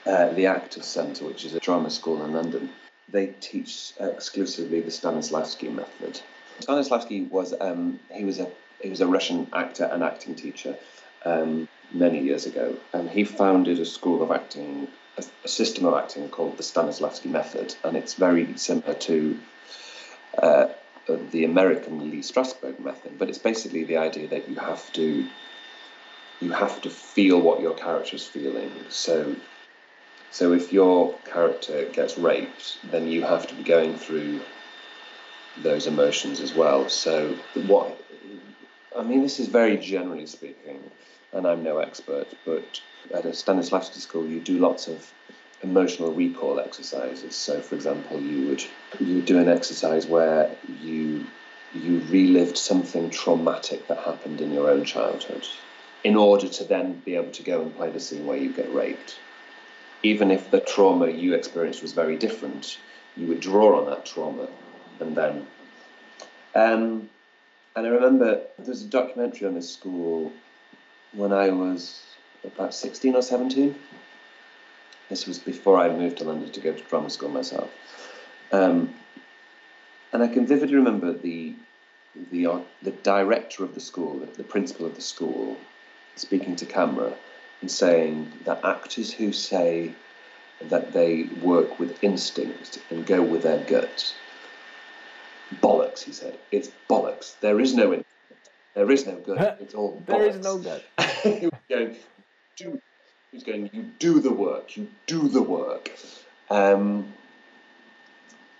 uh, 0.06 0.32
the 0.32 0.46
Actors 0.46 0.86
Centre, 0.86 1.24
which 1.24 1.44
is 1.44 1.54
a 1.54 1.60
drama 1.60 1.90
school 1.90 2.24
in 2.24 2.32
London. 2.32 2.70
They 3.08 3.28
teach 3.40 3.92
exclusively 4.00 4.80
the 4.80 4.90
Stanislavski 4.90 5.72
method. 5.72 6.20
Stanislavski 6.60 7.28
was 7.30 7.54
um, 7.60 8.00
he 8.12 8.24
was 8.24 8.38
a 8.38 8.50
he 8.82 8.90
was 8.90 9.00
a 9.00 9.06
Russian 9.06 9.46
actor 9.52 9.84
and 9.84 10.02
acting 10.02 10.34
teacher 10.34 10.76
um, 11.24 11.68
many 11.92 12.20
years 12.20 12.46
ago, 12.46 12.76
and 12.92 13.08
he 13.08 13.24
founded 13.24 13.78
a 13.78 13.84
school 13.84 14.22
of 14.22 14.30
acting, 14.30 14.88
a, 15.16 15.24
a 15.44 15.48
system 15.48 15.84
of 15.84 15.94
acting 15.94 16.28
called 16.28 16.56
the 16.56 16.62
Stanislavski 16.62 17.26
method, 17.26 17.74
and 17.84 17.96
it's 17.96 18.14
very 18.14 18.56
similar 18.56 18.94
to 18.94 19.38
uh, 20.42 20.68
Uh, 21.10 21.18
the 21.32 21.44
American 21.44 22.10
Lee 22.10 22.20
Strasberg 22.20 22.78
method, 22.78 23.18
but 23.18 23.28
it's 23.28 23.38
basically 23.38 23.84
the 23.84 23.96
idea 23.96 24.28
that 24.28 24.48
you 24.48 24.56
have 24.56 24.92
to 24.92 25.26
you 26.40 26.52
have 26.52 26.80
to 26.82 26.90
feel 26.90 27.40
what 27.40 27.60
your 27.60 27.74
character 27.74 28.16
is 28.16 28.26
feeling. 28.26 28.70
So, 28.88 29.36
so 30.30 30.52
if 30.52 30.72
your 30.72 31.14
character 31.24 31.84
gets 31.92 32.16
raped, 32.16 32.78
then 32.90 33.08
you 33.08 33.22
have 33.22 33.46
to 33.48 33.54
be 33.54 33.62
going 33.62 33.96
through 33.98 34.40
those 35.58 35.86
emotions 35.86 36.40
as 36.40 36.54
well. 36.54 36.88
So, 36.88 37.36
what 37.54 38.00
I 38.96 39.02
mean, 39.02 39.22
this 39.22 39.40
is 39.40 39.48
very 39.48 39.76
generally 39.76 40.26
speaking, 40.26 40.80
and 41.32 41.46
I'm 41.46 41.62
no 41.62 41.78
expert, 41.78 42.28
but 42.44 42.80
at 43.12 43.24
a 43.24 43.30
Stanislavski 43.30 43.98
school, 43.98 44.26
you 44.26 44.40
do 44.40 44.58
lots 44.58 44.86
of 44.86 45.12
emotional 45.62 46.12
recall 46.12 46.58
exercises. 46.58 47.34
So, 47.34 47.60
for 47.60 47.74
example, 47.74 48.20
you 48.20 48.48
would 48.48 48.64
you 48.98 49.16
would 49.16 49.26
do 49.26 49.38
an 49.38 49.48
exercise 49.48 50.06
where 50.06 50.56
you 50.82 51.26
you 51.74 52.00
relived 52.08 52.56
something 52.56 53.10
traumatic 53.10 53.86
that 53.88 53.98
happened 53.98 54.40
in 54.40 54.52
your 54.52 54.68
own 54.68 54.84
childhood 54.84 55.46
in 56.02 56.16
order 56.16 56.48
to 56.48 56.64
then 56.64 56.94
be 57.04 57.14
able 57.14 57.30
to 57.30 57.42
go 57.42 57.62
and 57.62 57.76
play 57.76 57.90
the 57.90 58.00
scene 58.00 58.26
where 58.26 58.36
you 58.36 58.52
get 58.52 58.72
raped. 58.74 59.18
Even 60.02 60.30
if 60.30 60.50
the 60.50 60.60
trauma 60.60 61.08
you 61.08 61.34
experienced 61.34 61.82
was 61.82 61.92
very 61.92 62.16
different, 62.16 62.78
you 63.16 63.26
would 63.26 63.40
draw 63.40 63.78
on 63.78 63.86
that 63.86 64.06
trauma 64.06 64.48
and 64.98 65.16
then. 65.16 65.46
Um, 66.54 67.10
and 67.76 67.86
I 67.86 67.90
remember 67.90 68.40
there 68.58 68.66
was 68.66 68.82
a 68.82 68.88
documentary 68.88 69.46
on 69.46 69.54
this 69.54 69.72
school 69.72 70.32
when 71.12 71.32
I 71.32 71.50
was 71.50 72.02
about 72.44 72.74
16 72.74 73.14
or 73.14 73.22
17. 73.22 73.74
This 75.10 75.26
was 75.26 75.40
before 75.40 75.78
I 75.78 75.90
moved 75.90 76.18
to 76.18 76.24
London 76.24 76.50
to 76.52 76.60
go 76.60 76.72
to 76.72 76.82
drama 76.84 77.10
school 77.10 77.28
myself. 77.28 77.68
Um, 78.52 78.94
and 80.12 80.22
I 80.22 80.28
can 80.28 80.46
vividly 80.46 80.76
remember 80.76 81.12
the 81.12 81.54
the 82.30 82.46
uh, 82.46 82.60
the 82.82 82.92
director 82.92 83.64
of 83.64 83.74
the 83.74 83.80
school, 83.80 84.26
the, 84.36 84.44
principal 84.44 84.86
of 84.86 84.94
the 84.94 85.00
school, 85.00 85.56
speaking 86.16 86.56
to 86.56 86.66
camera 86.66 87.12
and 87.60 87.70
saying 87.70 88.32
that 88.44 88.64
actors 88.64 89.12
who 89.12 89.32
say 89.32 89.94
that 90.62 90.92
they 90.92 91.24
work 91.42 91.78
with 91.78 92.02
instinct 92.02 92.80
and 92.90 93.06
go 93.06 93.22
with 93.22 93.42
their 93.42 93.62
gut, 93.64 94.14
bollocks. 95.60 96.02
He 96.02 96.12
said, 96.12 96.38
"It's 96.50 96.70
bollocks. 96.88 97.38
There 97.40 97.60
is 97.60 97.74
no 97.74 97.92
instinct. 97.94 98.50
There 98.74 98.90
is 98.90 99.06
no 99.06 99.16
gut. 99.16 99.58
It's 99.60 99.74
all 99.74 100.00
bollocks." 100.00 100.06
there 100.06 100.28
is 100.28 100.38
no 100.38 100.58
gut. 100.58 100.84
he 101.22 101.46
was 101.46 101.60
going, 101.68 101.96
do, 102.56 102.80
he 103.30 103.36
was 103.36 103.44
going, 103.44 103.70
you 103.72 103.82
do 103.98 104.20
the 104.20 104.32
work, 104.32 104.76
you 104.76 104.88
do 105.06 105.28
the 105.28 105.42
work. 105.42 105.90
Um, 106.50 107.12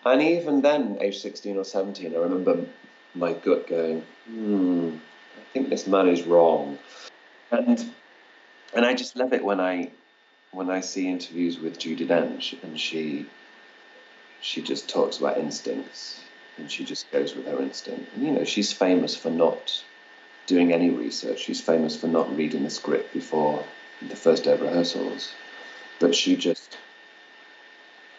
and 0.04 0.22
even 0.22 0.62
then, 0.62 0.98
age 1.00 1.18
16 1.18 1.56
or 1.56 1.64
17, 1.64 2.14
I 2.14 2.18
remember 2.18 2.66
my 3.14 3.32
gut 3.32 3.66
going, 3.66 4.02
hmm, 4.26 4.96
I 5.36 5.52
think 5.52 5.68
this 5.68 5.86
man 5.86 6.08
is 6.08 6.22
wrong. 6.22 6.78
And 7.50 7.92
and 8.72 8.86
I 8.86 8.94
just 8.94 9.16
love 9.16 9.32
it 9.32 9.44
when 9.44 9.58
I 9.58 9.90
when 10.52 10.70
I 10.70 10.80
see 10.80 11.08
interviews 11.08 11.58
with 11.58 11.78
Judi 11.78 12.06
Dench 12.06 12.62
and 12.62 12.78
she 12.78 13.26
she 14.40 14.62
just 14.62 14.88
talks 14.88 15.18
about 15.18 15.38
instincts 15.38 16.20
and 16.56 16.70
she 16.70 16.84
just 16.84 17.10
goes 17.10 17.34
with 17.34 17.46
her 17.46 17.60
instinct. 17.60 18.14
And 18.14 18.24
you 18.24 18.30
know, 18.30 18.44
she's 18.44 18.72
famous 18.72 19.16
for 19.16 19.30
not 19.30 19.84
doing 20.46 20.72
any 20.72 20.90
research. 20.90 21.40
She's 21.40 21.60
famous 21.60 21.96
for 21.96 22.06
not 22.06 22.36
reading 22.36 22.62
the 22.62 22.70
script 22.70 23.12
before 23.12 23.64
the 24.08 24.16
first 24.16 24.44
day 24.44 24.52
of 24.52 24.60
rehearsals. 24.60 25.32
But 25.98 26.14
she 26.14 26.36
just 26.36 26.78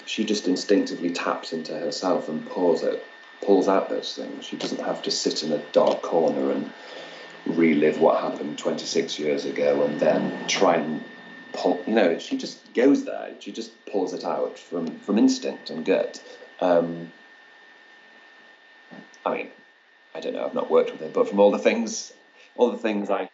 she 0.05 0.25
just 0.25 0.47
instinctively 0.47 1.11
taps 1.11 1.53
into 1.53 1.73
herself 1.73 2.29
and 2.29 2.47
pulls 2.47 2.83
it 2.83 3.03
pulls 3.41 3.67
out 3.67 3.89
those 3.89 4.15
things. 4.15 4.45
She 4.45 4.55
doesn't 4.55 4.81
have 4.81 5.01
to 5.03 5.11
sit 5.11 5.43
in 5.43 5.51
a 5.51 5.63
dark 5.71 6.01
corner 6.01 6.51
and 6.51 6.71
relive 7.45 7.99
what 7.99 8.21
happened 8.21 8.59
26 8.59 9.17
years 9.17 9.45
ago 9.45 9.83
and 9.83 9.99
then 9.99 10.47
try 10.47 10.75
and 10.75 11.03
pull. 11.53 11.83
Know, 11.87 12.19
she 12.19 12.37
just 12.37 12.73
goes 12.73 13.05
there. 13.05 13.33
She 13.39 13.51
just 13.51 13.71
pulls 13.87 14.13
it 14.13 14.23
out 14.23 14.59
from 14.59 14.99
from 14.99 15.17
instinct 15.17 15.69
and 15.69 15.83
gut. 15.83 16.21
Um, 16.59 17.11
I 19.25 19.35
mean, 19.35 19.47
I 20.13 20.19
don't 20.19 20.33
know. 20.33 20.45
I've 20.45 20.53
not 20.53 20.69
worked 20.69 20.91
with 20.91 21.01
her, 21.01 21.09
but 21.09 21.27
from 21.27 21.39
all 21.39 21.51
the 21.51 21.59
things, 21.59 22.13
all 22.55 22.71
the 22.71 22.77
things 22.77 23.09
I, 23.09 23.29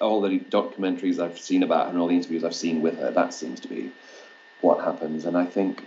all 0.00 0.20
the 0.20 0.38
documentaries 0.38 1.18
I've 1.18 1.38
seen 1.38 1.62
about 1.62 1.86
her 1.86 1.90
and 1.90 1.98
all 1.98 2.08
the 2.08 2.16
interviews 2.16 2.44
I've 2.44 2.54
seen 2.54 2.82
with 2.82 2.98
her, 2.98 3.10
that 3.10 3.34
seems 3.34 3.60
to 3.60 3.68
be 3.68 3.92
what 4.60 4.84
happens. 4.84 5.24
And 5.24 5.36
I 5.36 5.44
think, 5.44 5.86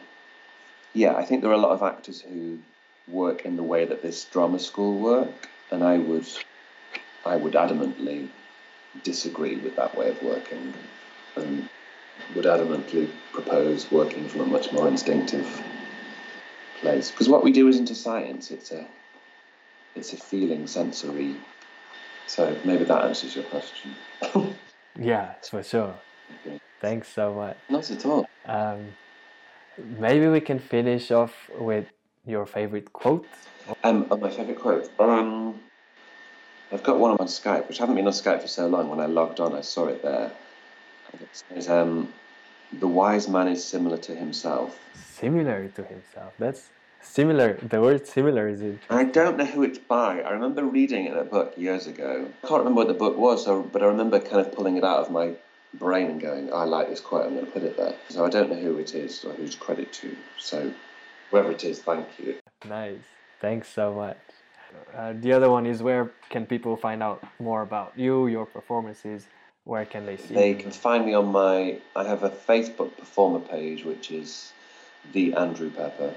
yeah, 0.93 1.15
I 1.15 1.23
think 1.25 1.41
there 1.41 1.51
are 1.51 1.55
a 1.55 1.57
lot 1.57 1.71
of 1.71 1.83
actors 1.83 2.21
who 2.21 2.59
work 3.07 3.45
in 3.45 3.55
the 3.55 3.63
way 3.63 3.85
that 3.85 4.01
this 4.01 4.25
drama 4.25 4.59
school 4.59 4.99
work, 4.99 5.49
and 5.71 5.83
I 5.83 5.97
would, 5.97 6.27
I 7.25 7.35
would 7.35 7.53
adamantly 7.53 8.29
disagree 9.03 9.57
with 9.57 9.75
that 9.75 9.97
way 9.97 10.09
of 10.09 10.21
working, 10.23 10.73
and 11.35 11.67
would 12.35 12.45
adamantly 12.45 13.09
propose 13.31 13.91
working 13.91 14.27
from 14.27 14.41
a 14.41 14.45
much 14.45 14.71
more 14.71 14.87
instinctive 14.87 15.63
place. 16.79 17.11
Because 17.11 17.29
what 17.29 17.43
we 17.43 17.51
do 17.51 17.67
isn't 17.67 17.91
a 17.91 17.95
science; 17.95 18.51
it's 18.51 18.71
a, 18.71 18.87
it's 19.95 20.13
a 20.13 20.17
feeling, 20.17 20.67
sensory. 20.67 21.35
So 22.27 22.57
maybe 22.65 22.83
that 22.85 23.05
answers 23.05 23.35
your 23.35 23.45
question. 23.45 23.95
Yeah, 24.97 25.33
for 25.49 25.61
sure. 25.61 25.93
Okay. 26.45 26.59
Thanks 26.79 27.09
so 27.09 27.33
much. 27.33 27.57
Not 27.69 27.91
at 27.91 28.05
all. 28.05 28.25
Um, 28.45 28.87
maybe 29.99 30.27
we 30.27 30.39
can 30.39 30.59
finish 30.59 31.11
off 31.11 31.49
with 31.59 31.87
your 32.25 32.45
favorite 32.45 32.93
quote. 32.93 33.27
Um, 33.83 34.07
oh, 34.09 34.17
my 34.17 34.29
favourite 34.29 34.59
quote. 34.59 34.89
Um, 34.99 35.59
I've 36.71 36.83
got 36.83 36.99
one 36.99 37.11
on 37.19 37.27
Skype, 37.27 37.67
which 37.67 37.79
I 37.79 37.83
haven't 37.83 37.95
been 37.95 38.07
on 38.07 38.13
Skype 38.13 38.41
for 38.41 38.47
so 38.47 38.67
long. 38.67 38.89
When 38.89 38.99
I 38.99 39.05
logged 39.05 39.39
on, 39.39 39.53
I 39.53 39.61
saw 39.61 39.87
it 39.87 40.01
there. 40.01 40.31
And 41.11 41.21
it 41.21 41.29
says, 41.49 41.69
um, 41.69 42.13
"The 42.71 42.87
wise 42.87 43.27
man 43.27 43.47
is 43.47 43.63
similar 43.63 43.97
to 43.97 44.15
himself." 44.15 44.79
Similar 44.93 45.67
to 45.75 45.83
himself. 45.83 46.33
That's 46.39 46.69
similar. 47.05 47.53
The 47.61 47.81
word 47.81 48.07
similar 48.07 48.47
is 48.47 48.61
it? 48.61 48.79
I 48.89 49.03
don't 49.03 49.37
know 49.37 49.45
who 49.45 49.63
it's 49.63 49.77
by. 49.77 50.21
I 50.21 50.31
remember 50.31 50.63
reading 50.63 51.05
it 51.05 51.11
in 51.13 51.17
a 51.17 51.23
book 51.23 51.53
years 51.57 51.87
ago. 51.87 52.27
I 52.43 52.47
can't 52.47 52.59
remember 52.59 52.79
what 52.79 52.87
the 52.87 52.93
book 52.93 53.17
was, 53.17 53.45
but 53.45 53.81
I 53.81 53.85
remember 53.85 54.19
kind 54.19 54.41
of 54.45 54.51
pulling 54.53 54.77
it 54.77 54.83
out 54.83 54.99
of 54.99 55.11
my 55.11 55.33
brain 55.73 56.07
and 56.11 56.21
going, 56.21 56.51
"I 56.53 56.63
like 56.63 56.89
this 56.89 56.99
quote. 57.01 57.25
I'm 57.25 57.33
going 57.33 57.45
to 57.45 57.51
put 57.51 57.63
it 57.63 57.77
there." 57.77 57.95
So 58.09 58.25
I 58.25 58.29
don't 58.29 58.49
know 58.49 58.55
who 58.55 58.77
it 58.77 58.93
is 58.95 59.23
or 59.25 59.33
whose 59.33 59.55
credit 59.55 59.91
to. 59.93 60.15
So 60.39 60.71
whoever 61.31 61.51
it 61.51 61.63
is, 61.63 61.81
thank 61.81 62.07
you. 62.19 62.35
Nice. 62.67 62.99
Thanks 63.41 63.67
so 63.69 63.93
much. 63.93 64.17
Uh, 64.95 65.13
the 65.19 65.31
other 65.33 65.49
one 65.49 65.65
is 65.65 65.81
where 65.83 66.11
can 66.29 66.45
people 66.45 66.75
find 66.75 67.01
out 67.03 67.23
more 67.39 67.61
about 67.61 67.93
you, 67.95 68.27
your 68.27 68.45
performances? 68.45 69.27
Where 69.63 69.85
can 69.85 70.05
they 70.05 70.17
see 70.17 70.33
They 70.35 70.49
you? 70.49 70.55
can 70.55 70.71
find 70.71 71.05
me 71.05 71.13
on 71.13 71.27
my. 71.27 71.79
I 71.95 72.03
have 72.03 72.23
a 72.23 72.29
Facebook 72.29 72.95
performer 72.97 73.39
page, 73.39 73.83
which 73.83 74.11
is 74.11 74.53
the 75.13 75.33
Andrew 75.33 75.69
Pepper, 75.69 76.13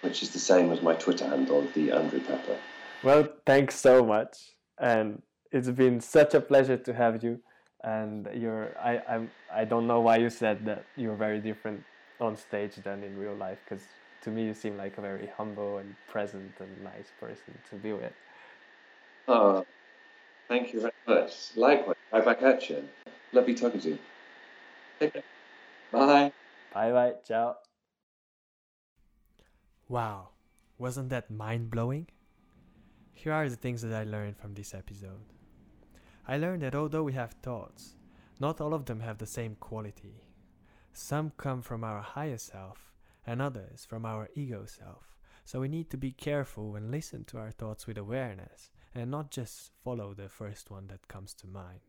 which 0.00 0.22
is 0.22 0.30
the 0.30 0.38
same 0.38 0.72
as 0.72 0.82
my 0.82 0.94
Twitter 0.94 1.26
handle, 1.26 1.62
the 1.74 1.90
Andrew 1.90 2.20
Pepper. 2.20 2.56
Well, 3.02 3.28
thanks 3.46 3.76
so 3.76 4.04
much, 4.04 4.36
and 4.78 5.22
it's 5.52 5.70
been 5.70 6.00
such 6.00 6.34
a 6.34 6.40
pleasure 6.40 6.76
to 6.76 6.94
have 6.94 7.22
you. 7.22 7.40
And 7.84 8.28
you're, 8.34 8.76
I, 8.78 9.00
I'm, 9.08 9.30
I 9.52 9.64
don't 9.64 9.86
know 9.86 10.00
why 10.00 10.16
you 10.16 10.30
said 10.30 10.66
that 10.66 10.86
you're 10.96 11.16
very 11.16 11.40
different 11.40 11.84
on 12.18 12.36
stage 12.36 12.74
than 12.76 13.04
in 13.04 13.16
real 13.16 13.34
life, 13.34 13.58
because 13.64 13.84
to 14.22 14.30
me 14.30 14.44
you 14.46 14.54
seem 14.54 14.76
like 14.76 14.98
a 14.98 15.00
very 15.00 15.28
humble 15.36 15.78
and 15.78 15.94
present 16.08 16.50
and 16.60 16.82
nice 16.82 17.12
person 17.20 17.54
to 17.70 17.76
be 17.76 17.92
with. 17.92 18.12
Oh, 19.28 19.64
thank 20.48 20.72
you 20.72 20.80
very 20.80 20.92
much. 21.06 21.32
Likewise. 21.56 21.94
Right 22.12 22.24
back 22.24 22.42
at 22.42 22.68
you. 22.70 22.82
Lovely 23.32 23.54
talking 23.54 23.80
to 23.80 23.88
you. 23.90 23.98
Take 24.98 25.12
care. 25.12 25.22
Bye. 25.92 26.32
Bye 26.72 26.92
bye, 26.92 27.12
ciao. 27.26 27.56
Wow, 29.88 30.28
wasn't 30.76 31.08
that 31.08 31.30
mind 31.30 31.70
blowing? 31.70 32.08
Here 33.14 33.32
are 33.32 33.48
the 33.48 33.56
things 33.56 33.80
that 33.80 33.94
I 33.94 34.04
learned 34.04 34.36
from 34.36 34.52
this 34.52 34.74
episode. 34.74 35.32
I 36.26 36.36
learned 36.36 36.60
that 36.60 36.74
although 36.74 37.04
we 37.04 37.14
have 37.14 37.32
thoughts, 37.32 37.96
not 38.38 38.60
all 38.60 38.74
of 38.74 38.84
them 38.84 39.00
have 39.00 39.16
the 39.16 39.26
same 39.26 39.56
quality. 39.58 40.24
Some 40.92 41.32
come 41.38 41.62
from 41.62 41.84
our 41.84 42.02
higher 42.02 42.36
self, 42.36 42.92
and 43.26 43.40
others 43.40 43.86
from 43.86 44.04
our 44.04 44.28
ego 44.34 44.66
self. 44.66 45.16
So 45.46 45.60
we 45.60 45.68
need 45.68 45.88
to 45.90 45.96
be 45.96 46.12
careful 46.12 46.76
and 46.76 46.90
listen 46.90 47.24
to 47.24 47.38
our 47.38 47.50
thoughts 47.50 47.86
with 47.86 47.96
awareness, 47.96 48.70
and 48.94 49.10
not 49.10 49.30
just 49.30 49.70
follow 49.82 50.12
the 50.12 50.28
first 50.28 50.70
one 50.70 50.88
that 50.88 51.08
comes 51.08 51.32
to 51.34 51.46
mind. 51.46 51.80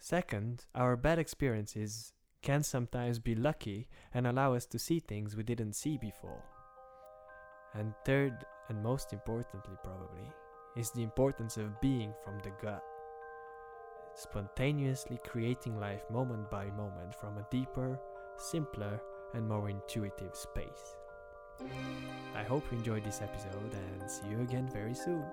Second, 0.00 0.64
our 0.74 0.96
bad 0.96 1.20
experiences 1.20 2.12
can 2.42 2.62
sometimes 2.62 3.18
be 3.18 3.34
lucky 3.34 3.88
and 4.14 4.26
allow 4.26 4.54
us 4.54 4.66
to 4.66 4.78
see 4.78 5.00
things 5.00 5.36
we 5.36 5.42
didn't 5.42 5.74
see 5.74 5.98
before. 5.98 6.44
And 7.74 7.94
third, 8.04 8.44
and 8.68 8.82
most 8.82 9.12
importantly, 9.12 9.76
probably, 9.82 10.32
is 10.76 10.90
the 10.90 11.02
importance 11.02 11.56
of 11.56 11.80
being 11.80 12.12
from 12.24 12.38
the 12.40 12.52
gut. 12.62 12.82
Spontaneously 14.14 15.18
creating 15.24 15.78
life 15.78 16.02
moment 16.10 16.50
by 16.50 16.66
moment 16.70 17.14
from 17.14 17.38
a 17.38 17.46
deeper, 17.50 17.98
simpler, 18.36 19.00
and 19.34 19.46
more 19.46 19.68
intuitive 19.68 20.34
space. 20.34 20.96
I 22.34 22.42
hope 22.42 22.64
you 22.70 22.78
enjoyed 22.78 23.04
this 23.04 23.20
episode 23.20 23.74
and 24.00 24.10
see 24.10 24.28
you 24.28 24.40
again 24.40 24.68
very 24.72 24.94
soon. 24.94 25.24